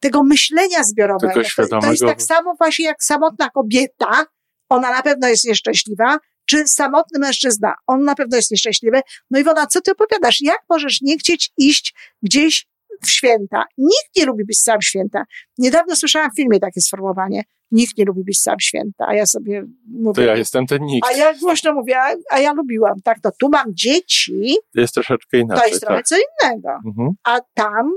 tego 0.00 0.22
myślenia 0.22 0.84
zbiorowego. 0.84 1.32
Tego 1.32 1.44
świadomego... 1.44 1.86
To 1.86 1.90
jest 1.90 2.04
tak 2.04 2.22
samo 2.22 2.54
właśnie 2.58 2.84
jak 2.84 3.02
samotna 3.02 3.50
kobieta, 3.50 4.26
ona 4.68 4.90
na 4.90 5.02
pewno 5.02 5.28
jest 5.28 5.44
nieszczęśliwa, 5.44 6.18
czy 6.48 6.68
samotny 6.68 7.18
mężczyzna, 7.18 7.74
on 7.86 8.04
na 8.04 8.14
pewno 8.14 8.36
jest 8.36 8.50
nieszczęśliwy. 8.50 9.00
No 9.30 9.38
Iwona, 9.38 9.66
co 9.66 9.80
ty 9.80 9.92
opowiadasz? 9.92 10.40
Jak 10.40 10.60
możesz 10.68 11.00
nie 11.00 11.18
chcieć 11.18 11.52
iść 11.56 11.94
gdzieś 12.22 12.66
w 13.02 13.10
święta? 13.10 13.64
Nikt 13.78 14.16
nie 14.16 14.26
lubi 14.26 14.44
być 14.44 14.60
sam 14.60 14.82
święta. 14.82 15.24
Niedawno 15.58 15.96
słyszałam 15.96 16.30
w 16.30 16.36
filmie 16.36 16.60
takie 16.60 16.80
sformułowanie. 16.80 17.42
Nikt 17.70 17.98
nie 17.98 18.04
lubi 18.04 18.24
być 18.24 18.40
sam 18.40 18.60
święta, 18.60 19.06
a 19.08 19.14
ja 19.14 19.26
sobie 19.26 19.64
mówię. 19.86 20.14
To 20.14 20.22
ja 20.22 20.36
jestem 20.36 20.66
ten 20.66 20.82
nikt. 20.82 21.08
A 21.08 21.12
ja 21.12 21.34
głośno 21.34 21.72
mówię, 21.72 21.98
a, 21.98 22.14
a 22.30 22.38
ja 22.38 22.52
lubiłam. 22.52 22.94
Tak, 23.04 23.20
to 23.20 23.30
tu 23.40 23.48
mam 23.48 23.66
dzieci. 23.74 24.56
To 24.74 24.80
jest 24.80 24.94
troszeczkę 24.94 25.38
inaczej. 25.38 25.62
To 25.62 25.68
jest 25.68 25.80
trochę 25.80 25.96
tak. 25.96 26.06
co 26.06 26.16
innego. 26.16 26.68
Mhm. 26.86 27.10
A 27.24 27.40
tam 27.54 27.92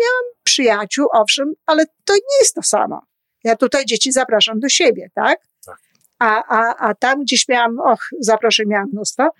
miałam 0.00 0.24
przyjaciół, 0.42 1.06
owszem, 1.12 1.52
ale 1.66 1.86
to 2.04 2.14
nie 2.14 2.38
jest 2.40 2.54
to 2.54 2.62
samo. 2.62 3.02
Ja 3.44 3.56
tutaj 3.56 3.84
dzieci 3.84 4.12
zapraszam 4.12 4.60
do 4.60 4.68
siebie, 4.68 5.08
tak? 5.14 5.38
A, 6.18 6.44
a, 6.48 6.88
a 6.88 6.94
tam 6.94 7.22
gdzieś 7.22 7.48
miałam, 7.48 7.78
och, 7.78 8.08
zaproszeń 8.20 8.68
miałam 8.68 8.88
mnóstwo. 8.92 9.30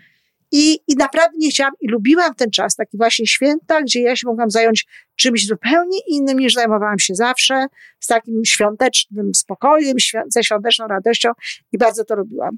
I, 0.53 0.81
I 0.89 0.97
naprawdę 0.97 1.39
nie 1.39 1.51
chciałam 1.51 1.73
i 1.81 1.89
lubiłam 1.89 2.35
ten 2.35 2.51
czas, 2.51 2.77
taki 2.77 2.97
właśnie 2.97 3.27
święta, 3.27 3.83
gdzie 3.83 4.01
ja 4.01 4.17
się 4.17 4.27
mogłam 4.27 4.51
zająć 4.51 4.87
czymś 5.17 5.47
zupełnie 5.47 5.99
innym 6.07 6.39
niż 6.39 6.55
zajmowałam 6.55 6.99
się 6.99 7.15
zawsze, 7.15 7.67
z 8.01 8.07
takim 8.07 8.45
świątecznym 8.45 9.35
spokojem, 9.35 9.97
ze 10.29 10.43
świąteczną 10.43 10.87
radością 10.87 11.31
i 11.73 11.79
bardzo 11.79 12.05
to 12.05 12.17
lubiłam. 12.17 12.57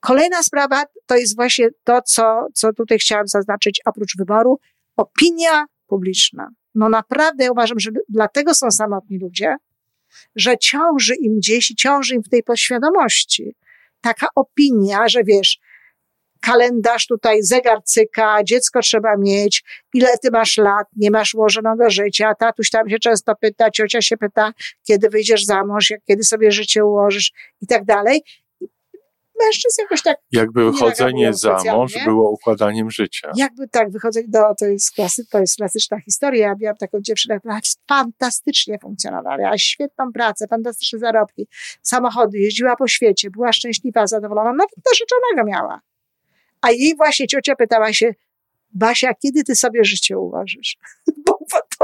Kolejna 0.00 0.42
sprawa 0.42 0.84
to 1.06 1.16
jest 1.16 1.36
właśnie 1.36 1.68
to, 1.84 2.02
co, 2.02 2.46
co 2.54 2.72
tutaj 2.72 2.98
chciałam 2.98 3.28
zaznaczyć 3.28 3.80
oprócz 3.84 4.16
wyboru. 4.16 4.58
Opinia 4.96 5.64
publiczna. 5.86 6.48
No 6.74 6.88
naprawdę 6.88 7.52
uważam, 7.52 7.78
że 7.78 7.90
dlatego 8.08 8.54
są 8.54 8.70
samotni 8.70 9.18
ludzie, 9.18 9.56
że 10.36 10.58
ciąży 10.58 11.14
im 11.14 11.36
gdzieś 11.36 11.70
i 11.70 11.76
ciąży 11.76 12.14
im 12.14 12.22
w 12.22 12.28
tej 12.28 12.42
podświadomości 12.42 13.54
taka 14.02 14.26
opinia, 14.34 15.08
że 15.08 15.24
wiesz, 15.24 15.58
kalendarz 16.40 17.06
tutaj, 17.06 17.42
zegar 17.42 17.82
cyka, 17.84 18.44
dziecko 18.44 18.80
trzeba 18.80 19.16
mieć, 19.16 19.64
ile 19.94 20.18
ty 20.22 20.30
masz 20.30 20.56
lat, 20.56 20.86
nie 20.96 21.10
masz 21.10 21.34
ułożonego 21.34 21.90
życia, 21.90 22.34
tatuś 22.34 22.70
tam 22.70 22.90
się 22.90 22.98
często 22.98 23.34
pyta, 23.40 23.70
ciocia 23.70 24.02
się 24.02 24.16
pyta, 24.16 24.52
kiedy 24.86 25.08
wyjdziesz 25.08 25.44
za 25.44 25.64
mąż, 25.64 25.92
kiedy 26.08 26.22
sobie 26.22 26.52
życie 26.52 26.84
ułożysz 26.84 27.32
i 27.60 27.66
tak 27.66 27.84
dalej. 27.84 28.22
Mężczyzn 29.44 29.80
jakoś 29.80 30.02
tak. 30.02 30.16
Jakby 30.32 30.64
wychodzenie 30.64 31.34
za 31.34 31.58
mąż 31.64 32.04
było 32.04 32.30
układaniem 32.30 32.90
życia. 32.90 33.30
Jakby 33.36 33.68
tak, 33.68 33.90
wychodzenie, 33.90 34.26
no, 34.32 34.54
to 34.58 34.66
jest 34.66 34.94
klasy, 34.94 35.26
to 35.26 35.38
jest 35.38 35.56
klasyczna 35.56 36.00
historia. 36.00 36.48
Ja 36.48 36.54
miałam 36.60 36.76
taką 36.76 37.00
dziewczynę, 37.00 37.38
która 37.38 37.60
fantastycznie 37.88 38.78
funkcjonowała, 38.78 39.36
miała 39.36 39.58
świetną 39.58 40.12
pracę, 40.12 40.46
fantastyczne 40.48 40.98
zarobki, 40.98 41.46
samochody, 41.82 42.38
jeździła 42.38 42.76
po 42.76 42.88
świecie, 42.88 43.30
była 43.30 43.52
szczęśliwa, 43.52 44.06
zadowolona, 44.06 44.52
nawet 44.52 44.76
narzeczonego 44.90 45.50
miała. 45.50 45.80
A 46.60 46.70
jej 46.70 46.96
właśnie 46.96 47.26
ciocia 47.26 47.56
pytała 47.56 47.92
się, 47.92 48.14
Basia, 48.74 49.14
kiedy 49.14 49.44
ty 49.44 49.56
sobie 49.56 49.84
życie 49.84 50.18
ułożysz? 50.18 50.76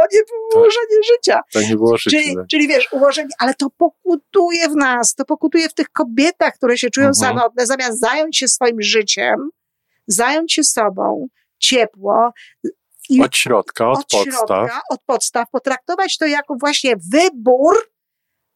Bo 0.08 0.10
to 0.10 0.16
nie 0.16 0.22
było 0.24 0.50
tak. 0.50 0.60
ułożenie 0.60 1.02
życia. 1.14 1.40
To 1.52 1.60
nie 1.60 1.76
było 1.76 1.96
życie. 1.96 2.22
Czyli, 2.22 2.36
czyli 2.50 2.68
wiesz, 2.68 2.92
ułożenie, 2.92 3.28
ale 3.38 3.54
to 3.54 3.66
pokutuje 3.70 4.68
w 4.68 4.76
nas, 4.76 5.14
to 5.14 5.24
pokutuje 5.24 5.68
w 5.68 5.74
tych 5.74 5.88
kobietach, 5.88 6.54
które 6.54 6.78
się 6.78 6.90
czują 6.90 7.08
mhm. 7.08 7.14
samotne, 7.14 7.66
zamiast 7.66 8.00
zająć 8.00 8.38
się 8.38 8.48
swoim 8.48 8.82
życiem, 8.82 9.50
zająć 10.06 10.52
się 10.52 10.64
sobą, 10.64 11.28
ciepło. 11.58 12.30
I 13.08 13.22
od 13.22 13.36
środka, 13.36 13.90
od, 13.90 13.98
od 13.98 14.06
podstaw. 14.06 14.34
Środka, 14.34 14.80
od 14.90 15.00
podstaw, 15.06 15.50
potraktować 15.50 16.18
to 16.18 16.26
jako 16.26 16.54
właśnie 16.60 16.94
wybór, 17.12 17.76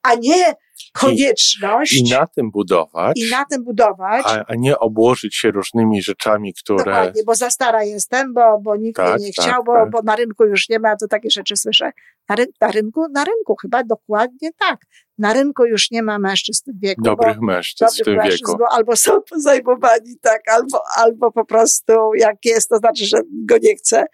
a 0.03 0.15
nie 0.15 0.55
konieczność. 0.93 1.93
I, 1.93 2.09
I, 2.09 2.11
na 2.11 2.27
tym 2.27 2.51
budować. 2.51 3.17
I 3.17 3.31
na 3.31 3.45
tym 3.45 3.65
budować. 3.65 4.23
A, 4.27 4.45
a, 4.47 4.55
nie 4.55 4.79
obłożyć 4.79 5.37
się 5.37 5.51
różnymi 5.51 6.03
rzeczami, 6.03 6.55
które. 6.55 6.85
Dokładnie, 6.85 7.23
bo 7.27 7.35
za 7.35 7.51
stara 7.51 7.85
jestem, 7.85 8.35
bo, 8.35 8.61
bo 8.63 8.77
nikt 8.77 8.97
tak, 8.97 9.17
mnie 9.17 9.27
nie 9.27 9.33
tak, 9.33 9.47
chciał, 9.47 9.65
bo, 9.65 9.75
tak. 9.75 9.91
bo 9.91 10.03
na 10.03 10.17
rynku 10.17 10.45
już 10.45 10.69
nie 10.69 10.79
ma, 10.79 10.97
to 10.97 11.09
takie 11.09 11.31
rzeczy 11.31 11.57
słyszę. 11.57 11.93
Na, 12.29 12.37
ry 12.37 12.47
na, 12.61 12.71
rynku, 12.71 13.07
na 13.15 13.25
rynku 13.25 13.57
chyba 13.63 13.85
dokładnie 13.85 14.51
tak. 14.59 14.81
Na 15.19 15.33
rynku 15.33 15.65
już 15.65 15.91
nie 15.91 16.03
ma 16.03 16.19
mężczyzn 16.19 16.73
w 16.73 16.81
wieku. 16.81 17.03
Dobrych 17.03 17.41
mężczyzn 17.41 17.85
dobrych 17.85 18.03
w 18.03 18.05
tym 18.05 18.17
mężczyzn, 18.17 18.45
wieku. 18.47 18.59
Bo 18.59 18.65
albo 18.73 18.97
są 18.97 19.13
zajmowani, 19.37 20.17
tak, 20.21 20.41
albo, 20.49 20.83
albo 20.97 21.33
po 21.33 21.45
prostu 21.45 21.93
jak 22.15 22.37
jest, 22.45 22.69
to 22.69 22.77
znaczy, 22.77 23.07
że 23.07 23.19
go 23.45 23.57
nie 23.63 23.77
chce. 23.77 24.05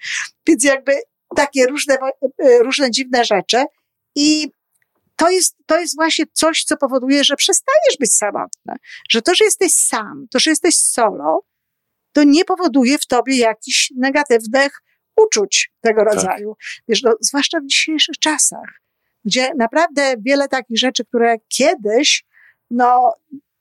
Więc 0.47 0.64
jakby 0.64 0.92
takie 1.37 1.66
różne, 1.66 1.97
e, 2.45 2.59
różne 2.62 2.90
dziwne 2.90 3.25
rzeczy. 3.25 3.64
I 4.16 4.50
to 5.18 5.30
jest, 5.30 5.56
to 5.66 5.80
jest 5.80 5.96
właśnie 5.96 6.25
coś, 6.32 6.64
co 6.64 6.76
powoduje, 6.76 7.25
że 7.25 7.37
przestajesz 7.37 7.96
być 8.00 8.14
samotny. 8.14 8.75
Że 9.10 9.22
to, 9.22 9.34
że 9.34 9.44
jesteś 9.44 9.72
sam, 9.72 10.26
to, 10.30 10.38
że 10.38 10.50
jesteś 10.50 10.76
solo, 10.76 11.44
to 12.12 12.25
nie 12.25 12.44
powoduje 12.44 12.98
w 12.98 13.06
tobie 13.06 13.37
jakichś 13.37 13.92
negatywnych 13.96 14.82
uczuć 15.16 15.72
tego 15.80 16.04
tak. 16.04 16.14
rodzaju. 16.14 16.56
Wiesz, 16.88 17.02
no, 17.02 17.12
zwłaszcza 17.20 17.60
w 17.60 17.66
dzisiejszych 17.66 18.18
czasach, 18.18 18.80
gdzie 19.25 19.54
naprawdę 19.54 20.14
wiele 20.18 20.48
takich 20.48 20.78
rzeczy, 20.78 21.04
które 21.04 21.37
kiedyś, 21.48 22.25
no, 22.70 23.12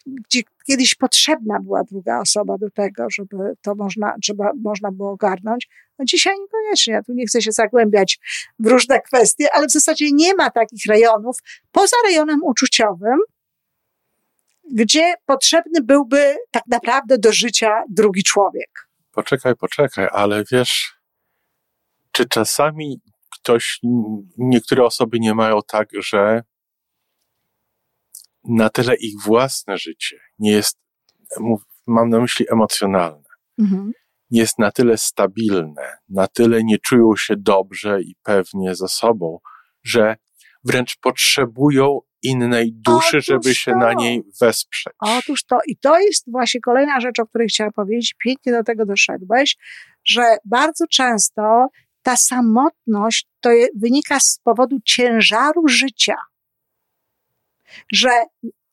gdzie 0.06 0.42
kiedyś 0.68 0.96
potrzebna 0.96 1.60
była 1.60 1.84
druga 1.84 2.20
osoba 2.20 2.58
do 2.58 2.70
tego, 2.70 3.08
żeby 3.10 3.54
to 3.62 3.76
można, 3.76 4.16
żeby 4.24 4.44
można 4.64 4.92
było 4.92 5.12
ogarnąć. 5.12 5.68
No 6.00 6.06
dzisiaj 6.06 6.36
niekoniecznie. 6.40 6.94
Ja 6.94 7.04
tu 7.04 7.14
nie 7.14 7.26
chcę 7.26 7.42
się 7.42 7.52
zagłębiać 7.52 8.20
w 8.60 8.68
różne 8.68 9.02
kwestie, 9.02 9.48
ale 9.54 9.68
w 9.68 9.72
zasadzie 9.72 10.12
nie 10.12 10.36
ma 10.36 10.52
takich 10.52 10.86
rejonów 10.86 11.38
poza 11.72 11.96
rejonem 12.06 12.44
uczuciowym, 12.44 13.20
gdzie 14.74 15.14
potrzebny 15.26 15.82
byłby 15.84 16.36
tak 16.52 16.64
naprawdę 16.68 17.18
do 17.18 17.32
życia 17.32 17.84
drugi 17.90 18.24
człowiek. 18.24 18.88
Poczekaj, 19.12 19.56
poczekaj, 19.56 20.08
ale 20.12 20.44
wiesz, 20.52 20.96
czy 22.12 22.26
czasami 22.26 23.02
ktoś, 23.34 23.80
niektóre 24.38 24.84
osoby 24.84 25.20
nie 25.20 25.34
mają 25.34 25.60
tak, 25.68 25.90
że 26.00 26.44
na 28.48 28.70
tyle 28.70 28.96
ich 28.96 29.22
własne 29.26 29.78
życie 29.78 30.20
nie 30.40 30.52
jest, 30.52 30.78
mam 31.88 32.10
na 32.10 32.20
myśli 32.20 32.46
emocjonalne, 32.52 33.30
mhm. 33.60 33.92
nie 34.32 34.40
jest 34.40 34.60
na 34.60 34.72
tyle 34.72 34.98
stabilne, 34.98 35.98
na 36.10 36.28
tyle 36.28 36.64
nie 36.64 36.78
czują 36.78 37.16
się 37.16 37.36
dobrze 37.38 38.02
i 38.02 38.16
pewnie 38.24 38.76
ze 38.76 38.88
sobą, 38.88 39.40
że 39.84 40.16
wręcz 40.64 40.98
potrzebują 41.02 42.00
innej 42.24 42.74
duszy, 42.74 43.18
Otóż 43.18 43.26
żeby 43.26 43.56
się 43.56 43.72
to. 43.72 43.78
na 43.78 43.94
niej 43.94 44.24
wesprzeć. 44.42 44.94
Otóż 45.00 45.46
to. 45.46 45.60
I 45.68 45.78
to 45.78 46.00
jest 46.00 46.32
właśnie 46.32 46.62
kolejna 46.62 47.00
rzecz, 47.00 47.20
o 47.20 47.28
której 47.28 47.48
chciałam 47.48 47.74
powiedzieć. 47.74 48.16
Pięknie 48.24 48.52
do 48.52 48.64
tego 48.64 48.86
doszedłeś, 48.86 49.58
że 50.06 50.38
bardzo 50.46 50.88
często 50.88 51.68
ta 52.02 52.18
samotność 52.18 53.28
to 53.40 53.50
wynika 53.76 54.20
z 54.20 54.40
powodu 54.44 54.78
ciężaru 54.86 55.68
życia 55.68 56.16
że 57.94 58.10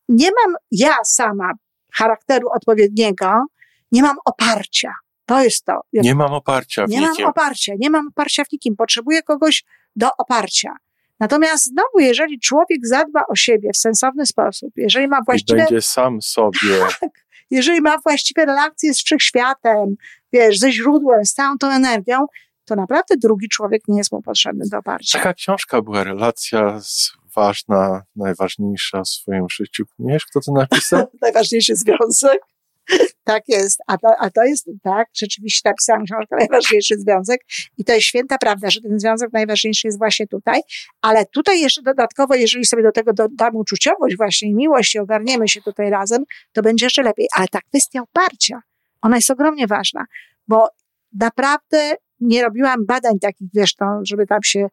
nie 0.08 0.30
mam 0.30 0.54
ja 0.70 0.96
sama 1.04 1.52
charakteru 1.92 2.48
odpowiedniego, 2.56 3.44
nie 3.92 4.02
mam 4.02 4.16
oparcia. 4.24 4.94
To 5.26 5.42
jest 5.42 5.64
to. 5.64 5.80
Nie 5.92 6.14
mam 6.14 6.32
oparcia 6.32 6.86
w 6.86 6.90
Nie 6.90 7.00
nikim. 7.00 7.14
mam 7.18 7.30
oparcia, 7.30 7.72
nie 7.78 7.90
mam 7.90 8.08
oparcia 8.08 8.44
w 8.44 8.52
nikim. 8.52 8.76
Potrzebuję 8.76 9.22
kogoś 9.22 9.64
do 9.96 10.08
oparcia. 10.18 10.76
Natomiast 11.20 11.64
znowu, 11.64 11.98
jeżeli 11.98 12.40
człowiek 12.40 12.86
zadba 12.86 13.24
o 13.28 13.36
siebie 13.36 13.70
w 13.74 13.76
sensowny 13.76 14.26
sposób, 14.26 14.70
jeżeli 14.76 15.08
ma 15.08 15.18
właściwe... 15.26 15.58
I 15.58 15.62
będzie 15.62 15.82
sam 15.82 16.22
sobie... 16.22 16.78
Tak, 17.00 17.24
jeżeli 17.50 17.80
ma 17.80 17.98
właściwe 17.98 18.46
relacje 18.46 18.94
z 18.94 19.02
wszechświatem, 19.02 19.94
wiesz, 20.32 20.58
ze 20.58 20.72
źródłem, 20.72 21.24
z 21.24 21.34
całą 21.34 21.58
tą 21.58 21.70
energią, 21.70 22.26
to 22.64 22.76
naprawdę 22.76 23.16
drugi 23.16 23.48
człowiek 23.48 23.82
nie 23.88 23.98
jest 23.98 24.12
mu 24.12 24.22
potrzebny 24.22 24.64
do 24.70 24.78
oparcia. 24.78 25.18
Taka 25.18 25.34
książka 25.34 25.82
była, 25.82 26.04
relacja 26.04 26.80
z 26.80 27.12
ważna, 27.36 28.02
najważniejsza 28.16 29.02
w 29.02 29.08
swoim 29.08 29.46
życiu. 29.50 29.84
Nie 29.98 30.12
wiesz, 30.12 30.24
kto 30.24 30.40
to 30.40 30.52
napisał? 30.52 31.06
Najważniejszy 31.22 31.76
związek. 31.76 32.40
Tak 33.24 33.42
jest. 33.48 33.80
A 33.86 33.98
to, 33.98 34.08
a 34.18 34.30
to 34.30 34.44
jest, 34.44 34.70
tak, 34.82 35.08
rzeczywiście 35.14 35.60
napisałam 35.68 36.04
książkę 36.04 36.36
Najważniejszy 36.38 36.98
Związek 36.98 37.40
i 37.78 37.84
to 37.84 37.92
jest 37.92 38.06
święta 38.06 38.38
prawda, 38.38 38.70
że 38.70 38.80
ten 38.80 39.00
związek 39.00 39.32
najważniejszy 39.32 39.88
jest 39.88 39.98
właśnie 39.98 40.26
tutaj, 40.26 40.60
ale 41.02 41.26
tutaj 41.26 41.60
jeszcze 41.60 41.82
dodatkowo, 41.82 42.34
jeżeli 42.34 42.64
sobie 42.64 42.82
do 42.82 42.92
tego 42.92 43.12
dodamy 43.12 43.58
uczuciowość 43.58 44.16
właśnie 44.16 44.48
i 44.48 44.54
miłość 44.54 44.94
i 44.94 44.98
ogarniemy 44.98 45.48
się 45.48 45.62
tutaj 45.62 45.90
razem, 45.90 46.24
to 46.52 46.62
będzie 46.62 46.86
jeszcze 46.86 47.02
lepiej. 47.02 47.28
Ale 47.36 47.48
ta 47.48 47.60
kwestia 47.60 48.02
oparcia, 48.02 48.62
ona 49.02 49.16
jest 49.16 49.30
ogromnie 49.30 49.66
ważna, 49.66 50.04
bo 50.48 50.68
naprawdę 51.12 51.94
nie 52.20 52.42
robiłam 52.42 52.86
badań 52.86 53.18
takich, 53.18 53.48
wiesz, 53.54 53.74
no, 53.80 54.00
żeby 54.02 54.26
tam 54.26 54.42
się 54.42 54.68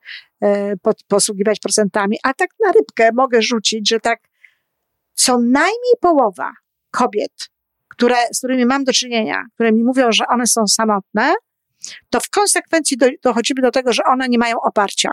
posługiwać 1.07 1.59
procentami, 1.59 2.17
a 2.23 2.33
tak 2.33 2.49
na 2.65 2.71
rybkę 2.71 3.09
mogę 3.13 3.41
rzucić, 3.41 3.89
że 3.89 3.99
tak 3.99 4.19
co 5.13 5.37
najmniej 5.37 5.93
połowa 6.01 6.51
kobiet, 6.91 7.49
które, 7.87 8.15
z 8.33 8.37
którymi 8.37 8.65
mam 8.65 8.83
do 8.83 8.93
czynienia, 8.93 9.43
które 9.53 9.71
mi 9.71 9.83
mówią, 9.83 10.11
że 10.11 10.27
one 10.27 10.47
są 10.47 10.67
samotne, 10.67 11.33
to 12.09 12.19
w 12.19 12.29
konsekwencji 12.29 12.97
do, 12.97 13.07
dochodzimy 13.23 13.61
do 13.61 13.71
tego, 13.71 13.93
że 13.93 14.03
one 14.03 14.29
nie 14.29 14.37
mają 14.37 14.61
oparcia. 14.61 15.11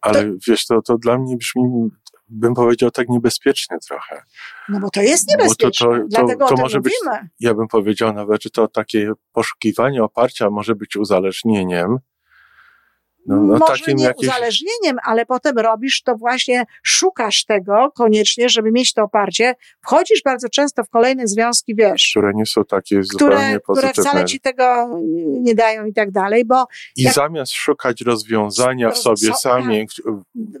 Ale 0.00 0.24
to, 0.24 0.30
wiesz, 0.48 0.66
to, 0.66 0.82
to 0.82 0.98
dla 0.98 1.18
mnie 1.18 1.36
brzmi, 1.36 1.90
bym 2.28 2.54
powiedział, 2.54 2.90
tak 2.90 3.08
niebezpiecznie 3.08 3.78
trochę. 3.88 4.22
No 4.68 4.80
bo 4.80 4.90
to 4.90 5.02
jest 5.02 5.28
niebezpieczne, 5.28 5.86
to, 5.86 5.96
to, 5.96 6.04
dlatego 6.08 6.48
to, 6.48 6.54
to 6.54 6.62
może 6.62 6.78
mówimy. 6.78 7.20
być, 7.22 7.30
ja 7.40 7.54
bym 7.54 7.68
powiedział 7.68 8.12
nawet, 8.12 8.42
że 8.42 8.50
to 8.50 8.68
takie 8.68 9.12
poszukiwanie 9.32 10.04
oparcia 10.04 10.50
może 10.50 10.74
być 10.74 10.96
uzależnieniem, 10.96 11.98
no, 13.26 13.36
no 13.36 13.58
Może 13.68 13.94
nie 13.94 14.04
jakieś... 14.04 14.28
uzależnieniem, 14.28 14.96
ale 15.04 15.26
potem 15.26 15.58
robisz 15.58 16.02
to 16.02 16.16
właśnie, 16.16 16.64
szukasz 16.82 17.44
tego 17.44 17.92
koniecznie, 17.96 18.48
żeby 18.48 18.72
mieć 18.72 18.92
to 18.92 19.02
oparcie. 19.02 19.54
Wchodzisz 19.82 20.22
bardzo 20.24 20.48
często 20.48 20.84
w 20.84 20.88
kolejne 20.88 21.26
związki, 21.26 21.74
wiesz. 21.74 22.08
Które 22.10 22.32
nie 22.34 22.46
są 22.46 22.64
takie 22.64 23.00
które, 23.00 23.36
zupełnie 23.36 23.60
pozytywne. 23.60 23.92
Które 23.92 24.04
wcale 24.04 24.24
ci 24.24 24.40
tego 24.40 24.88
nie 25.40 25.54
dają 25.54 25.86
i 25.86 25.92
tak 25.92 26.10
dalej, 26.10 26.44
bo... 26.44 26.64
I 26.96 27.02
jak... 27.02 27.14
zamiast 27.14 27.52
szukać 27.52 28.00
rozwiązania 28.00 28.90
w 28.90 28.98
sobie 28.98 29.28
so, 29.28 29.34
sami, 29.34 29.86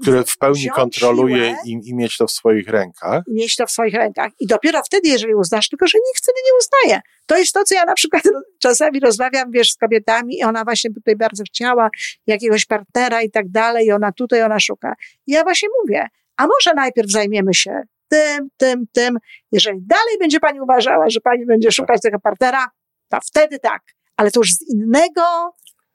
które 0.02 0.24
w 0.24 0.38
pełni 0.38 0.68
kontroluje 0.68 1.56
i, 1.64 1.80
i, 1.84 1.94
mieć 1.94 2.16
to 2.16 2.26
w 2.26 2.32
swoich 2.32 2.68
rękach. 2.68 3.22
Mieć 3.28 3.56
to 3.56 3.66
w 3.66 3.70
swoich 3.70 3.94
rękach. 3.94 4.32
I 4.40 4.46
dopiero 4.46 4.82
wtedy, 4.82 5.08
jeżeli 5.08 5.34
uznasz, 5.34 5.68
tylko 5.68 5.86
że 5.86 5.98
nikt 6.08 6.22
wtedy 6.22 6.38
nie 6.46 6.52
uznaje. 6.58 7.00
To 7.26 7.38
jest 7.38 7.54
to, 7.54 7.64
co 7.64 7.74
ja 7.74 7.84
na 7.84 7.94
przykład 7.94 8.22
czasami 8.62 9.00
rozmawiam, 9.00 9.50
wiesz, 9.50 9.70
z 9.70 9.76
kobietami 9.76 10.38
i 10.38 10.44
ona 10.44 10.64
właśnie 10.64 10.90
tutaj 10.94 11.16
bardzo 11.16 11.44
chciała 11.44 11.90
jakiegoś 12.26 12.55
partnera 12.64 13.22
i 13.22 13.30
tak 13.30 13.48
dalej, 13.48 13.92
ona 13.92 14.12
tutaj, 14.12 14.42
ona 14.42 14.60
szuka. 14.60 14.94
I 15.26 15.32
ja 15.32 15.42
właśnie 15.42 15.68
mówię, 15.82 16.08
a 16.36 16.46
może 16.46 16.74
najpierw 16.76 17.10
zajmiemy 17.10 17.54
się 17.54 17.82
tym, 18.08 18.48
tym, 18.56 18.84
tym. 18.92 19.18
Jeżeli 19.52 19.78
dalej 19.82 20.18
będzie 20.20 20.40
pani 20.40 20.60
uważała, 20.60 21.10
że 21.10 21.20
pani 21.20 21.46
będzie 21.46 21.72
szukać 21.72 22.00
tego 22.00 22.20
partnera, 22.20 22.66
to 23.08 23.18
wtedy 23.26 23.58
tak. 23.58 23.82
Ale 24.16 24.30
to 24.30 24.40
już 24.40 24.52
z 24.52 24.74
innego 24.74 25.22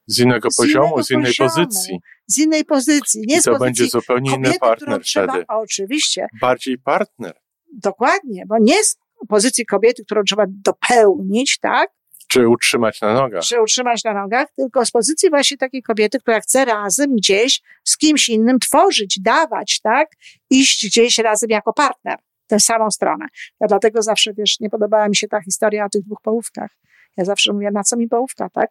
z 0.08 0.20
innego 0.20 0.51
z 0.51 0.56
poziomu, 0.56 0.88
innego 0.88 1.03
z 1.03 1.12
innej 1.12 1.25
poziomu, 1.25 1.50
pozycji. 1.50 2.00
Z 2.27 2.38
innej 2.38 2.65
pozycji. 2.65 3.24
Nie 3.27 3.38
I 3.38 3.41
to 3.41 3.60
będzie 3.60 3.88
zupełnie 3.88 4.32
kobiety, 4.32 4.50
inny 4.50 4.60
partner 4.60 5.01
trzeba, 5.01 5.34
wtedy. 5.34 5.46
Oczywiście. 5.48 6.27
Bardziej 6.41 6.77
partner. 6.77 7.34
Dokładnie, 7.74 8.44
bo 8.48 8.56
nie 8.62 8.84
z 8.84 8.98
pozycji 9.27 9.65
kobiety, 9.65 10.03
którą 10.06 10.24
trzeba 10.24 10.46
dopełnić, 10.48 11.60
tak? 11.60 11.89
Czy 12.31 12.47
utrzymać 12.47 13.01
na 13.01 13.13
nogach. 13.13 13.43
Czy 13.43 13.61
utrzymać 13.61 14.03
na 14.03 14.13
nogach, 14.13 14.47
tylko 14.55 14.85
z 14.85 14.91
pozycji 14.91 15.29
właśnie 15.29 15.57
takiej 15.57 15.83
kobiety, 15.83 16.19
która 16.19 16.39
chce 16.39 16.65
razem 16.65 17.15
gdzieś 17.15 17.61
z 17.83 17.97
kimś 17.97 18.29
innym 18.29 18.59
tworzyć, 18.59 19.19
dawać, 19.19 19.79
tak? 19.83 20.09
Iść 20.50 20.85
gdzieś 20.85 21.17
razem 21.17 21.50
jako 21.50 21.73
partner, 21.73 22.17
tę 22.47 22.59
samą 22.59 22.91
stronę. 22.91 23.25
Ja 23.59 23.67
dlatego 23.67 24.01
zawsze, 24.01 24.33
wiesz, 24.33 24.59
nie 24.59 24.69
podobała 24.69 25.09
mi 25.09 25.15
się 25.15 25.27
ta 25.27 25.41
historia 25.41 25.85
o 25.85 25.89
tych 25.89 26.01
dwóch 26.01 26.21
połówkach. 26.23 26.71
Ja 27.17 27.25
zawsze 27.25 27.53
mówię, 27.53 27.71
na 27.71 27.83
co 27.83 27.97
mi 27.97 28.07
połówka, 28.07 28.50
tak? 28.50 28.69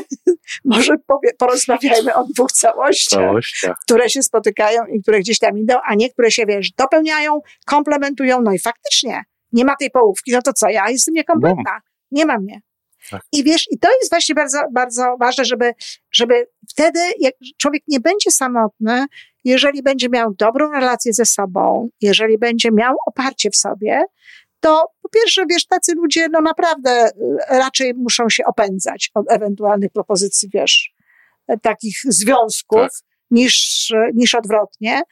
Może 0.64 0.98
powie, 1.06 1.30
porozmawiajmy 1.38 2.14
o 2.14 2.24
dwóch 2.24 2.52
całościach, 2.52 3.20
całościach, 3.20 3.76
które 3.82 4.10
się 4.10 4.22
spotykają 4.22 4.86
i 4.86 5.02
które 5.02 5.20
gdzieś 5.20 5.38
tam 5.38 5.58
idą, 5.58 5.74
a 5.84 5.94
niektóre 5.94 6.30
się, 6.30 6.46
wiesz, 6.46 6.72
dopełniają, 6.72 7.40
komplementują, 7.66 8.42
no 8.42 8.52
i 8.52 8.58
faktycznie 8.58 9.22
nie 9.52 9.64
ma 9.64 9.76
tej 9.76 9.90
połówki, 9.90 10.32
no 10.32 10.42
to 10.42 10.52
co, 10.52 10.68
ja 10.68 10.90
jestem 10.90 11.14
niekompletna. 11.14 11.80
Nie 12.10 12.26
ma 12.26 12.38
mnie. 12.38 12.60
Tak. 13.10 13.22
I 13.32 13.44
wiesz, 13.44 13.66
i 13.70 13.78
to 13.78 13.88
jest 14.00 14.10
właśnie 14.10 14.34
bardzo, 14.34 14.58
bardzo 14.72 15.16
ważne, 15.20 15.44
żeby, 15.44 15.72
żeby 16.12 16.46
wtedy 16.70 17.00
jak 17.18 17.34
człowiek 17.58 17.82
nie 17.88 18.00
będzie 18.00 18.30
samotny, 18.30 19.06
jeżeli 19.44 19.82
będzie 19.82 20.08
miał 20.08 20.34
dobrą 20.34 20.70
relację 20.72 21.12
ze 21.12 21.24
sobą, 21.24 21.88
jeżeli 22.00 22.38
będzie 22.38 22.70
miał 22.72 22.96
oparcie 23.06 23.50
w 23.50 23.56
sobie, 23.56 24.02
to 24.60 24.86
po 25.02 25.08
pierwsze, 25.08 25.44
wiesz, 25.50 25.66
tacy 25.66 25.92
ludzie, 25.94 26.26
no 26.32 26.40
naprawdę 26.40 27.08
y, 27.08 27.12
raczej 27.48 27.94
muszą 27.94 28.28
się 28.28 28.44
opędzać 28.44 29.10
od 29.14 29.30
ewentualnych 29.30 29.92
propozycji, 29.92 30.48
wiesz, 30.54 30.94
takich 31.62 31.96
związków, 32.04 32.80
tak. 32.80 32.90
niż, 33.30 33.88
niż 34.14 34.34
odwrotnie. 34.34 35.02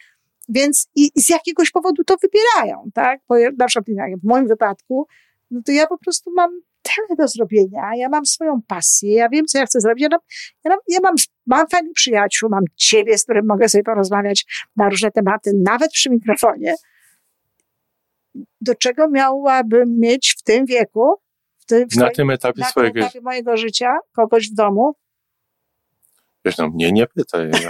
Więc 0.49 0.89
i, 0.95 1.11
i 1.15 1.21
z 1.21 1.29
jakiegoś 1.29 1.71
powodu 1.71 2.05
to 2.05 2.17
wybierają, 2.23 2.91
tak? 2.95 3.21
Bo 3.29 3.35
na 3.59 3.67
przykład 3.67 3.87
w 4.23 4.27
moim 4.29 4.49
wypadku, 4.49 5.07
no 5.51 5.61
to 5.67 5.73
ja 5.73 5.87
po 5.87 5.99
prostu 5.99 6.31
mam 6.37 6.51
tyle 6.83 7.17
do 7.19 7.29
zrobienia, 7.29 7.91
ja 7.97 8.09
mam 8.09 8.27
swoją 8.27 8.63
pasję, 8.67 9.15
ja 9.15 9.29
wiem, 9.29 9.47
co 9.47 9.59
ja 9.59 9.67
chcę 9.67 9.81
zrobić, 9.81 10.03
ja, 10.03 10.09
mam, 10.11 10.21
ja, 10.65 10.71
mam, 10.71 10.79
ja 10.89 10.99
mam, 11.03 11.15
mam 11.47 11.69
fajnych 11.69 11.93
przyjaciół, 11.93 12.49
mam 12.49 12.65
ciebie, 12.77 13.19
z 13.19 13.25
którym 13.25 13.47
mogę 13.47 13.69
sobie 13.69 13.85
porozmawiać 13.85 14.69
na 14.77 14.89
różne 14.89 15.11
tematy, 15.11 15.51
nawet 15.65 15.93
przy 15.93 16.11
mikrofonie. 16.11 16.75
Do 18.61 18.75
czego 18.75 19.09
miałabym 19.09 19.99
mieć 19.99 20.35
w 20.39 20.43
tym 20.43 20.67
wieku, 20.67 21.15
w 21.59 21.65
tym, 21.67 21.89
w 21.89 21.97
na 21.97 22.11
tym 22.11 22.31
etapie 22.31 22.61
na 22.61 22.69
swojego 22.69 22.95
tym 22.95 23.03
etapie 23.03 23.21
mojego 23.21 23.57
życia, 23.57 23.97
kogoś 24.13 24.51
w 24.51 24.55
domu? 24.55 24.95
Wiesz, 26.45 26.59
no 26.59 26.69
mnie 26.69 26.93
nie 26.93 27.07
pytaj. 27.07 27.51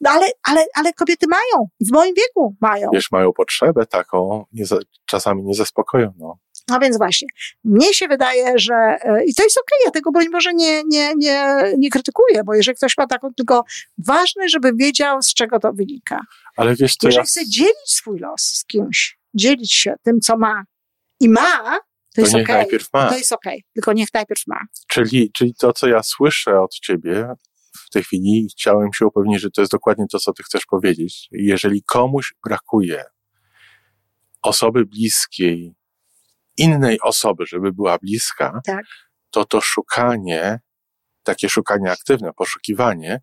No 0.00 0.10
ale, 0.10 0.26
ale, 0.42 0.66
ale 0.74 0.92
kobiety 0.92 1.26
mają, 1.28 1.68
w 1.80 1.92
moim 1.92 2.14
wieku 2.14 2.56
mają. 2.60 2.90
Wiesz, 2.92 3.10
mają 3.10 3.32
potrzebę 3.32 3.86
taką, 3.86 4.44
nie, 4.52 4.64
czasami 5.06 5.42
niezaspokojoną. 5.42 6.36
No 6.68 6.78
więc 6.78 6.98
właśnie, 6.98 7.28
mnie 7.64 7.94
się 7.94 8.08
wydaje, 8.08 8.58
że 8.58 8.74
e, 8.74 9.24
i 9.24 9.34
to 9.34 9.42
jest 9.42 9.58
okej, 9.58 9.78
okay, 9.78 9.84
ja 9.84 9.90
tego 9.90 10.12
broń 10.12 10.26
Boże 10.32 10.54
nie, 10.54 10.84
nie, 10.84 11.14
nie, 11.16 11.62
nie 11.78 11.90
krytykuję, 11.90 12.44
bo 12.44 12.54
jeżeli 12.54 12.76
ktoś 12.76 12.98
ma 12.98 13.06
taką, 13.06 13.34
tylko 13.34 13.64
ważne, 13.98 14.48
żeby 14.48 14.72
wiedział, 14.74 15.22
z 15.22 15.34
czego 15.34 15.58
to 15.58 15.72
wynika. 15.72 16.20
Ale 16.56 16.74
wiesz 16.74 16.96
co, 16.96 17.08
Jeżeli 17.08 17.20
ja... 17.20 17.24
chce 17.24 17.48
dzielić 17.48 17.86
swój 17.86 18.18
los 18.18 18.42
z 18.42 18.64
kimś, 18.64 19.18
dzielić 19.34 19.74
się 19.74 19.94
tym, 20.02 20.20
co 20.20 20.38
ma 20.38 20.64
i 21.20 21.28
ma, 21.28 21.78
to, 22.14 22.14
to 22.14 22.20
jest 22.20 22.34
okej. 22.34 22.66
Okay. 22.66 23.08
To 23.08 23.16
jest 23.16 23.32
okej, 23.32 23.54
okay, 23.54 23.70
tylko 23.74 23.92
niech 23.92 24.14
najpierw 24.14 24.42
ma. 24.46 24.60
Czyli, 24.88 25.32
czyli 25.32 25.54
to, 25.54 25.72
co 25.72 25.88
ja 25.88 26.02
słyszę 26.02 26.60
od 26.60 26.74
ciebie, 26.74 27.28
w 27.86 27.90
tej 27.90 28.02
chwili 28.02 28.48
chciałem 28.52 28.92
się 28.92 29.06
upewnić, 29.06 29.40
że 29.40 29.50
to 29.50 29.60
jest 29.60 29.72
dokładnie 29.72 30.04
to, 30.12 30.18
co 30.18 30.32
ty 30.32 30.42
chcesz 30.42 30.66
powiedzieć. 30.66 31.28
Jeżeli 31.32 31.82
komuś 31.82 32.34
brakuje 32.44 33.04
osoby 34.42 34.86
bliskiej, 34.86 35.74
innej 36.58 37.00
osoby, 37.00 37.44
żeby 37.46 37.72
była 37.72 37.98
bliska, 37.98 38.60
tak. 38.66 38.84
to 39.30 39.44
to 39.44 39.60
szukanie, 39.60 40.60
takie 41.22 41.48
szukanie 41.48 41.92
aktywne, 41.92 42.32
poszukiwanie, 42.36 43.20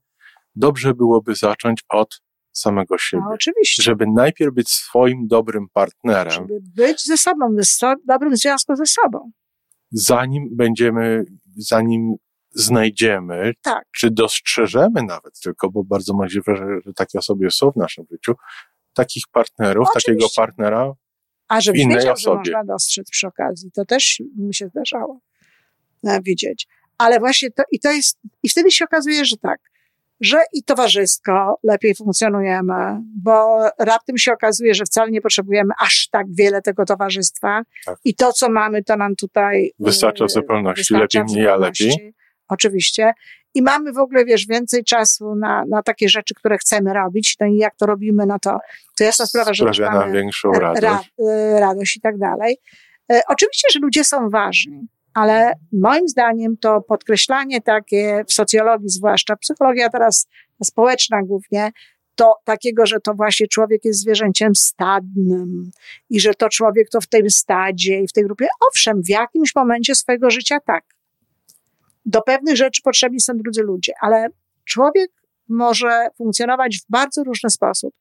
dobrze 0.55 0.93
byłoby 0.93 1.35
zacząć 1.35 1.83
od 1.89 2.21
samego 2.51 2.97
siebie. 2.97 3.23
No, 3.25 3.33
oczywiście. 3.33 3.83
Żeby 3.83 4.05
najpierw 4.15 4.53
być 4.53 4.69
swoim 4.69 5.27
dobrym 5.27 5.65
partnerem. 5.73 6.33
Żeby 6.33 6.59
być 6.75 7.05
ze 7.05 7.17
sobą, 7.17 7.55
w 8.03 8.07
dobrym 8.07 8.37
związku 8.37 8.75
ze 8.75 8.85
sobą. 8.85 9.31
Zanim 9.91 10.49
będziemy, 10.51 11.23
zanim 11.57 12.15
znajdziemy, 12.51 13.53
tak. 13.61 13.83
czy 13.95 14.11
dostrzeżemy 14.11 15.03
nawet 15.03 15.39
tylko, 15.43 15.69
bo 15.69 15.83
bardzo 15.83 16.13
możliwe, 16.13 16.55
że, 16.55 16.93
takie 16.95 17.19
osoby 17.19 17.51
są 17.51 17.71
w 17.71 17.75
naszym 17.75 18.05
życiu, 18.11 18.33
takich 18.93 19.23
partnerów, 19.31 19.87
Oczywiście. 19.87 20.11
takiego 20.11 20.27
partnera 20.35 20.93
A 21.53 21.61
żebyś 21.61 21.81
innej 21.81 21.97
wiedział, 21.97 22.13
osobie. 22.13 22.41
że 22.45 22.51
można 22.51 22.63
dostrzec 22.63 23.09
przy 23.09 23.27
okazji. 23.27 23.71
To 23.71 23.85
też 23.85 24.21
mi 24.37 24.55
się 24.55 24.67
zdarzało 24.67 25.19
e, 26.07 26.21
widzieć. 26.21 26.67
Ale 26.97 27.19
właśnie 27.19 27.51
to, 27.51 27.63
i 27.71 27.79
to 27.79 27.91
jest, 27.91 28.19
i 28.43 28.49
wtedy 28.49 28.71
się 28.71 28.85
okazuje, 28.85 29.25
że 29.25 29.37
tak, 29.37 29.59
że 30.21 30.37
i 30.53 30.63
towarzysko 30.63 31.59
lepiej 31.63 31.95
funkcjonujemy, 31.95 33.01
bo 33.23 33.59
raptem 33.79 34.17
się 34.17 34.33
okazuje, 34.33 34.73
że 34.73 34.85
wcale 34.85 35.11
nie 35.11 35.21
potrzebujemy 35.21 35.73
aż 35.79 36.07
tak 36.11 36.27
wiele 36.29 36.61
tego 36.61 36.85
towarzystwa 36.85 37.61
tak. 37.85 37.99
i 38.05 38.15
to, 38.15 38.33
co 38.33 38.49
mamy, 38.49 38.83
to 38.83 38.95
nam 38.95 39.15
tutaj 39.15 39.71
wystarcza 39.79 40.25
w 40.25 40.27
e, 40.27 40.29
zupełności, 40.29 40.93
lepiej 40.93 41.23
mniej, 41.23 41.47
a 41.47 41.55
lepiej 41.55 42.13
oczywiście. 42.47 43.13
I 43.53 43.61
mamy 43.61 43.93
w 43.93 43.97
ogóle, 43.97 44.25
wiesz, 44.25 44.47
więcej 44.47 44.83
czasu 44.83 45.35
na, 45.35 45.65
na 45.69 45.83
takie 45.83 46.09
rzeczy, 46.09 46.33
które 46.33 46.57
chcemy 46.57 46.93
robić. 46.93 47.35
No 47.39 47.47
i 47.47 47.57
jak 47.57 47.75
to 47.75 47.85
robimy, 47.85 48.25
no 48.25 48.39
to, 48.39 48.57
to 48.97 49.03
jasna 49.03 49.25
sprawa, 49.25 49.53
że 49.53 49.73
Sprawia 49.73 49.91
mamy 49.91 50.13
większą 50.13 50.51
radość. 50.51 50.81
Ra, 50.81 51.01
y, 51.19 51.59
radość 51.59 51.97
i 51.97 52.01
tak 52.01 52.17
dalej. 52.17 52.57
E, 53.11 53.21
oczywiście, 53.27 53.67
że 53.73 53.79
ludzie 53.79 54.03
są 54.03 54.29
ważni, 54.29 54.87
ale 55.13 55.53
moim 55.73 56.07
zdaniem 56.07 56.57
to 56.57 56.81
podkreślanie 56.81 57.61
takie 57.61 58.23
w 58.27 58.33
socjologii 58.33 58.89
zwłaszcza, 58.89 59.35
psychologia 59.35 59.89
teraz 59.89 60.27
społeczna 60.63 61.23
głównie, 61.23 61.71
to 62.15 62.35
takiego, 62.43 62.85
że 62.85 62.99
to 62.99 63.13
właśnie 63.13 63.47
człowiek 63.47 63.85
jest 63.85 63.99
zwierzęciem 63.99 64.55
stadnym 64.55 65.71
i 66.09 66.19
że 66.19 66.33
to 66.33 66.49
człowiek 66.49 66.89
to 66.89 67.01
w 67.01 67.07
tym 67.07 67.29
stadzie 67.29 67.99
i 67.99 68.07
w 68.07 68.13
tej 68.13 68.23
grupie. 68.23 68.47
Owszem, 68.69 69.03
w 69.03 69.09
jakimś 69.09 69.55
momencie 69.55 69.95
swojego 69.95 70.31
życia 70.31 70.59
tak, 70.65 70.83
do 72.05 72.21
pewnych 72.21 72.55
rzeczy 72.55 72.81
potrzebni 72.81 73.19
są 73.19 73.37
drudzy 73.37 73.61
ludzie, 73.61 73.93
ale 74.01 74.27
człowiek 74.65 75.11
może 75.49 76.07
funkcjonować 76.17 76.77
w 76.77 76.91
bardzo 76.91 77.23
różny 77.23 77.49
sposób. 77.49 77.95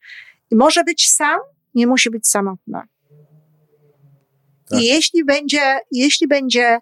I 0.51 0.57
może 0.57 0.85
być 0.85 1.11
sam, 1.11 1.41
nie 1.75 1.87
musi 1.87 2.11
być 2.11 2.29
samotny. 2.29 2.81
Tak. 4.71 4.81
I 4.81 4.85
jeśli 4.85 5.25
będzie, 5.25 5.79
jeśli 5.91 6.29
będzie 6.29 6.79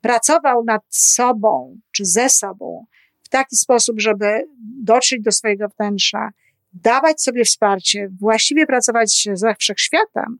pracował 0.00 0.64
nad 0.64 0.82
sobą 0.88 1.80
czy 1.92 2.04
ze 2.04 2.28
sobą 2.28 2.86
w 3.22 3.28
taki 3.28 3.56
sposób, 3.56 4.00
żeby 4.00 4.44
dotrzeć 4.82 5.22
do 5.22 5.32
swojego 5.32 5.68
wnętrza, 5.68 6.30
dawać 6.72 7.22
sobie 7.22 7.44
wsparcie, 7.44 8.08
właściwie 8.20 8.66
pracować 8.66 9.28
ze 9.34 9.54
wszechświatem, 9.54 10.38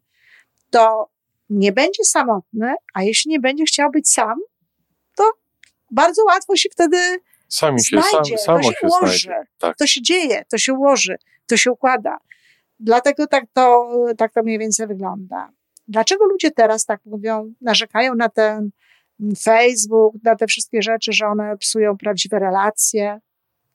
to 0.70 1.10
nie 1.50 1.72
będzie 1.72 2.04
samotny, 2.04 2.74
a 2.94 3.02
jeśli 3.02 3.30
nie 3.30 3.40
będzie 3.40 3.64
chciał 3.64 3.90
być 3.90 4.10
sam, 4.12 4.38
bardzo 5.94 6.24
łatwo 6.24 6.56
się 6.56 6.68
wtedy 6.72 6.96
Sami 7.48 7.84
się, 7.84 8.00
znajdzie, 8.00 8.38
sam, 8.38 8.44
samo 8.44 8.58
to 8.58 8.64
się, 8.64 8.70
się 8.80 8.86
ułoży, 8.86 9.18
znajdzie. 9.18 9.46
Tak. 9.58 9.76
to 9.76 9.86
się 9.86 10.02
dzieje, 10.02 10.44
to 10.50 10.58
się 10.58 10.72
ułoży, 10.72 11.16
to 11.46 11.56
się 11.56 11.72
układa. 11.72 12.18
Dlatego 12.80 13.26
tak 13.26 13.44
to, 13.52 13.92
tak 14.18 14.32
to 14.32 14.42
mniej 14.42 14.58
więcej 14.58 14.86
wygląda. 14.86 15.50
Dlaczego 15.88 16.24
ludzie 16.24 16.50
teraz 16.50 16.84
tak 16.84 17.00
mówią, 17.04 17.52
narzekają 17.60 18.14
na 18.14 18.28
ten 18.28 18.70
Facebook, 19.42 20.14
na 20.24 20.36
te 20.36 20.46
wszystkie 20.46 20.82
rzeczy, 20.82 21.12
że 21.12 21.26
one 21.26 21.56
psują 21.56 21.96
prawdziwe 21.96 22.38
relacje? 22.38 23.20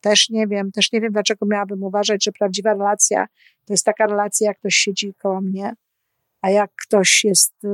Też 0.02 0.30
nie 0.30 0.48
wiem, 0.48 0.72
też 0.72 0.92
nie 0.92 1.02
wiem, 1.02 1.12
dlaczego 1.12 1.46
miałabym 1.46 1.84
uważać, 1.84 2.24
że 2.24 2.32
prawdziwa 2.32 2.74
relacja 2.74 3.28
to 3.66 3.74
jest 3.74 3.86
taka 3.86 4.08
relacja, 4.08 4.48
jak 4.48 4.60
ktoś 4.60 4.76
siedzi 4.76 5.14
koło 5.14 5.42
mnie, 5.42 5.74
a 6.42 6.50
jak 6.50 6.72
ktoś 6.88 7.24
jest 7.24 7.64
y, 7.64 7.68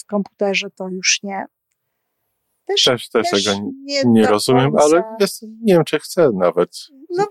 w 0.00 0.06
komputerze, 0.06 0.70
to 0.70 0.88
już 0.88 1.22
nie. 1.22 1.46
Też, 2.70 2.82
też, 2.82 3.08
też 3.08 3.44
tego 3.44 3.60
nie, 3.84 4.02
nie 4.06 4.26
rozumiem, 4.26 4.72
końca. 4.72 4.84
ale 4.84 5.02
jest, 5.20 5.42
nie 5.42 5.74
wiem, 5.74 5.84
czy 5.84 5.98
chcę 5.98 6.30
nawet. 6.34 6.70
No 7.16 7.26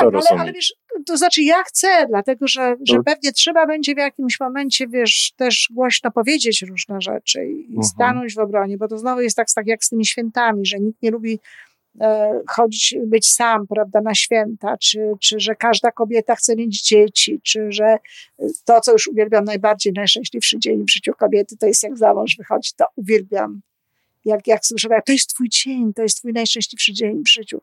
tak, 0.00 0.08
ale, 0.14 0.40
ale 0.40 0.52
wiesz, 0.52 0.74
to 1.06 1.16
znaczy 1.16 1.42
ja 1.42 1.62
chcę, 1.62 2.06
dlatego 2.08 2.46
że, 2.48 2.76
że 2.88 2.96
No. 2.96 3.02
pewnie 3.04 3.32
trzeba 3.32 3.66
będzie 3.66 3.94
w 3.94 3.98
jakimś 3.98 4.40
momencie, 4.40 4.86
wiesz, 4.88 5.32
też 5.36 5.68
głośno 5.70 6.10
powiedzieć 6.10 6.62
różne 6.62 7.00
rzeczy 7.00 7.46
i, 7.46 7.50
i 7.60 7.66
Mhm. 7.66 7.82
stanąć 7.84 8.34
w 8.34 8.38
obronie, 8.38 8.78
bo 8.78 8.88
to 8.88 8.98
znowu 8.98 9.20
jest 9.20 9.36
tak, 9.36 9.46
tak 9.54 9.66
jak 9.66 9.84
z 9.84 9.88
tymi 9.88 10.06
świętami, 10.06 10.66
że 10.66 10.78
nikt 10.80 11.02
nie 11.02 11.10
lubi 11.10 11.38
e, 12.00 12.40
chodzić, 12.48 12.94
być 13.06 13.30
sam, 13.30 13.66
prawda, 13.66 14.00
na 14.00 14.14
święta, 14.14 14.76
czy, 14.78 15.12
czy 15.20 15.40
że 15.40 15.54
każda 15.54 15.90
kobieta 15.92 16.34
chce 16.36 16.56
mieć 16.56 16.82
dzieci, 16.82 17.40
czy 17.42 17.72
że 17.72 17.84
e, 17.84 17.98
to, 18.64 18.80
co 18.80 18.92
już 18.92 19.06
uwielbiam 19.08 19.44
najbardziej, 19.44 19.92
najszczęśliwszy 19.92 20.58
dzień 20.58 20.84
w 20.84 20.92
życiu 20.92 21.12
kobiety, 21.18 21.56
to 21.56 21.66
jest 21.66 21.82
jak 21.82 21.98
za 21.98 22.14
mąż 22.14 22.36
wychodzi, 22.36 22.70
to 22.76 22.84
uwielbiam. 22.96 23.60
Jak, 24.24 24.46
jak 24.46 24.66
słyszę, 24.66 24.88
tak, 24.88 25.06
to 25.06 25.12
jest 25.12 25.28
twój 25.34 25.48
dzień, 25.48 25.94
to 25.94 26.02
jest 26.02 26.16
twój 26.18 26.32
najszczęśliwszy 26.32 26.92
dzień 26.92 27.22
w 27.26 27.28
życiu. 27.28 27.60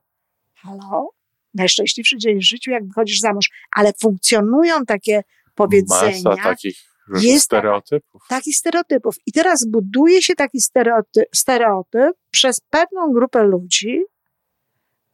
Halo? 0.56 1.10
najszczęśliwszy 1.54 2.18
dzień 2.18 2.40
w 2.40 2.44
życiu, 2.44 2.72
jak 2.72 2.88
wychodzisz 2.88 3.20
za 3.20 3.34
mąż. 3.34 3.50
Ale 3.76 3.94
funkcjonują 4.02 4.86
takie 4.86 5.24
powiedzenia, 5.56 6.22
Masa 6.24 6.44
takich 6.44 6.78
Jest 7.22 7.46
stereotypów. 7.46 8.22
takich 8.30 8.58
stereotypów. 8.58 9.16
I 9.26 9.32
teraz 9.32 9.66
buduje 9.66 10.22
się 10.22 10.36
taki 10.36 10.62
stereotyp, 10.62 11.26
stereotyp 11.36 12.14
przez 12.32 12.60
pewną 12.70 13.14
grupę 13.14 13.44
ludzi, 13.44 14.02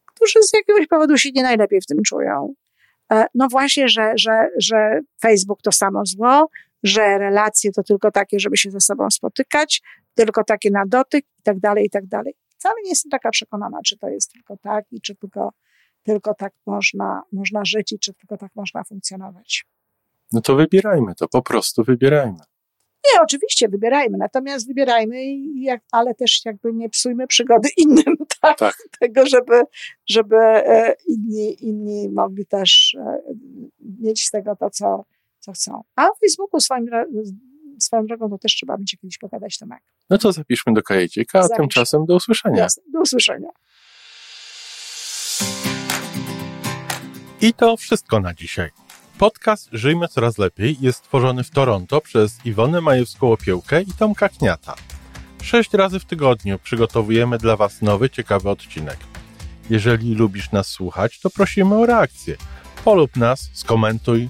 którzy 0.05 0.39
z 0.43 0.53
jakiegoś 0.53 0.87
powodu 0.87 1.17
się 1.17 1.29
nie 1.31 1.43
najlepiej 1.43 1.81
w 1.81 1.85
tym 1.85 1.97
czują. 2.03 2.53
E, 3.11 3.25
No 3.35 3.47
właśnie, 3.47 3.89
że, 3.89 4.13
że, 4.15 4.49
że 4.57 4.99
Facebook 5.21 5.61
to 5.61 5.71
samo 5.71 6.05
zło, 6.05 6.49
że 6.85 7.17
relacje 7.17 7.71
to 7.71 7.83
tylko 7.83 8.11
takie, 8.11 8.39
żeby 8.39 8.57
się 8.57 8.71
ze 8.71 8.79
sobą 8.79 9.09
spotykać, 9.11 9.81
tylko 10.15 10.43
takie 10.43 10.69
na 10.71 10.83
dotyk 10.87 11.25
i 11.39 11.41
tak 11.43 11.59
dalej, 11.59 11.85
i 11.85 11.89
tak 11.89 12.05
dalej. 12.05 12.35
Wcale 12.57 12.75
nie 12.83 12.89
jestem 12.89 13.09
taka 13.09 13.29
przekonana, 13.29 13.79
czy 13.85 13.97
to 13.97 14.09
jest 14.09 14.31
tylko 14.33 14.57
tak 14.57 14.85
i 14.91 15.01
czy 15.01 15.15
tylko, 15.15 15.49
tylko 16.03 16.33
tak 16.33 16.53
można, 16.65 17.21
można 17.31 17.65
żyć 17.65 17.91
i 17.91 17.99
czy 17.99 18.13
tylko 18.13 18.37
tak 18.37 18.51
można 18.55 18.83
funkcjonować. 18.83 19.65
No 20.31 20.41
to 20.41 20.55
wybierajmy 20.55 21.15
to, 21.15 21.27
po 21.27 21.41
prostu 21.41 21.83
wybierajmy. 21.83 22.37
Nie, 23.13 23.21
oczywiście 23.21 23.69
wybierajmy, 23.69 24.17
natomiast 24.17 24.67
wybierajmy, 24.67 25.35
jak, 25.55 25.81
ale 25.91 26.15
też 26.15 26.41
jakby 26.45 26.73
nie 26.73 26.89
psujmy 26.89 27.27
przygody 27.27 27.69
innym, 27.77 28.15
tak? 28.41 28.57
Tak. 28.57 28.75
Tego, 28.99 29.25
żeby, 29.25 29.61
żeby 30.07 30.37
e, 30.37 30.95
inni, 31.07 31.65
inni 31.67 32.09
mogli 32.09 32.45
też 32.45 32.97
e, 32.99 33.17
mieć 33.99 34.23
z 34.23 34.31
tego 34.31 34.55
to, 34.55 34.69
co, 34.69 35.05
co 35.45 35.51
chcą. 35.51 35.83
A 35.95 36.05
o 36.07 36.15
Facebooku 36.21 36.59
swoim, 36.59 36.85
swoją 37.79 38.05
drogą 38.05 38.29
to 38.29 38.37
też 38.37 38.55
trzeba 38.55 38.77
będzie 38.77 38.97
kiedyś 38.97 39.17
pogadać, 39.17 39.57
Tomek. 39.57 39.83
No 40.09 40.17
to 40.17 40.31
zapiszmy 40.31 40.73
do 40.73 40.83
kajecika, 40.83 41.39
a 41.39 41.43
Zapisz. 41.43 41.57
tymczasem 41.57 42.05
do 42.05 42.15
usłyszenia. 42.15 42.57
Jasne. 42.57 42.83
Do 42.93 43.01
usłyszenia. 43.01 43.49
I 47.41 47.53
to 47.53 47.77
wszystko 47.77 48.19
na 48.19 48.33
dzisiaj. 48.33 48.69
Podcast 49.17 49.69
Żyjmy 49.71 50.07
Coraz 50.07 50.37
Lepiej 50.37 50.77
jest 50.81 50.99
stworzony 50.99 51.43
w 51.43 51.49
Toronto 51.51 52.01
przez 52.01 52.45
Iwonę 52.45 52.79
Majewską-Opiełkę 52.81 53.81
i 53.89 53.93
Tomka 53.99 54.29
Kniata. 54.29 54.75
Sześć 55.43 55.73
razy 55.73 55.99
w 55.99 56.05
tygodniu 56.05 56.59
przygotowujemy 56.59 57.37
dla 57.37 57.55
Was 57.55 57.81
nowy, 57.81 58.09
ciekawy 58.09 58.49
odcinek. 58.49 58.97
Jeżeli 59.69 60.15
lubisz 60.15 60.51
nas 60.51 60.67
słuchać, 60.67 61.19
to 61.19 61.29
prosimy 61.29 61.75
o 61.75 61.85
reakcję. 61.85 62.35
Polub 62.85 63.15
nas, 63.15 63.49
skomentuj, 63.53 64.29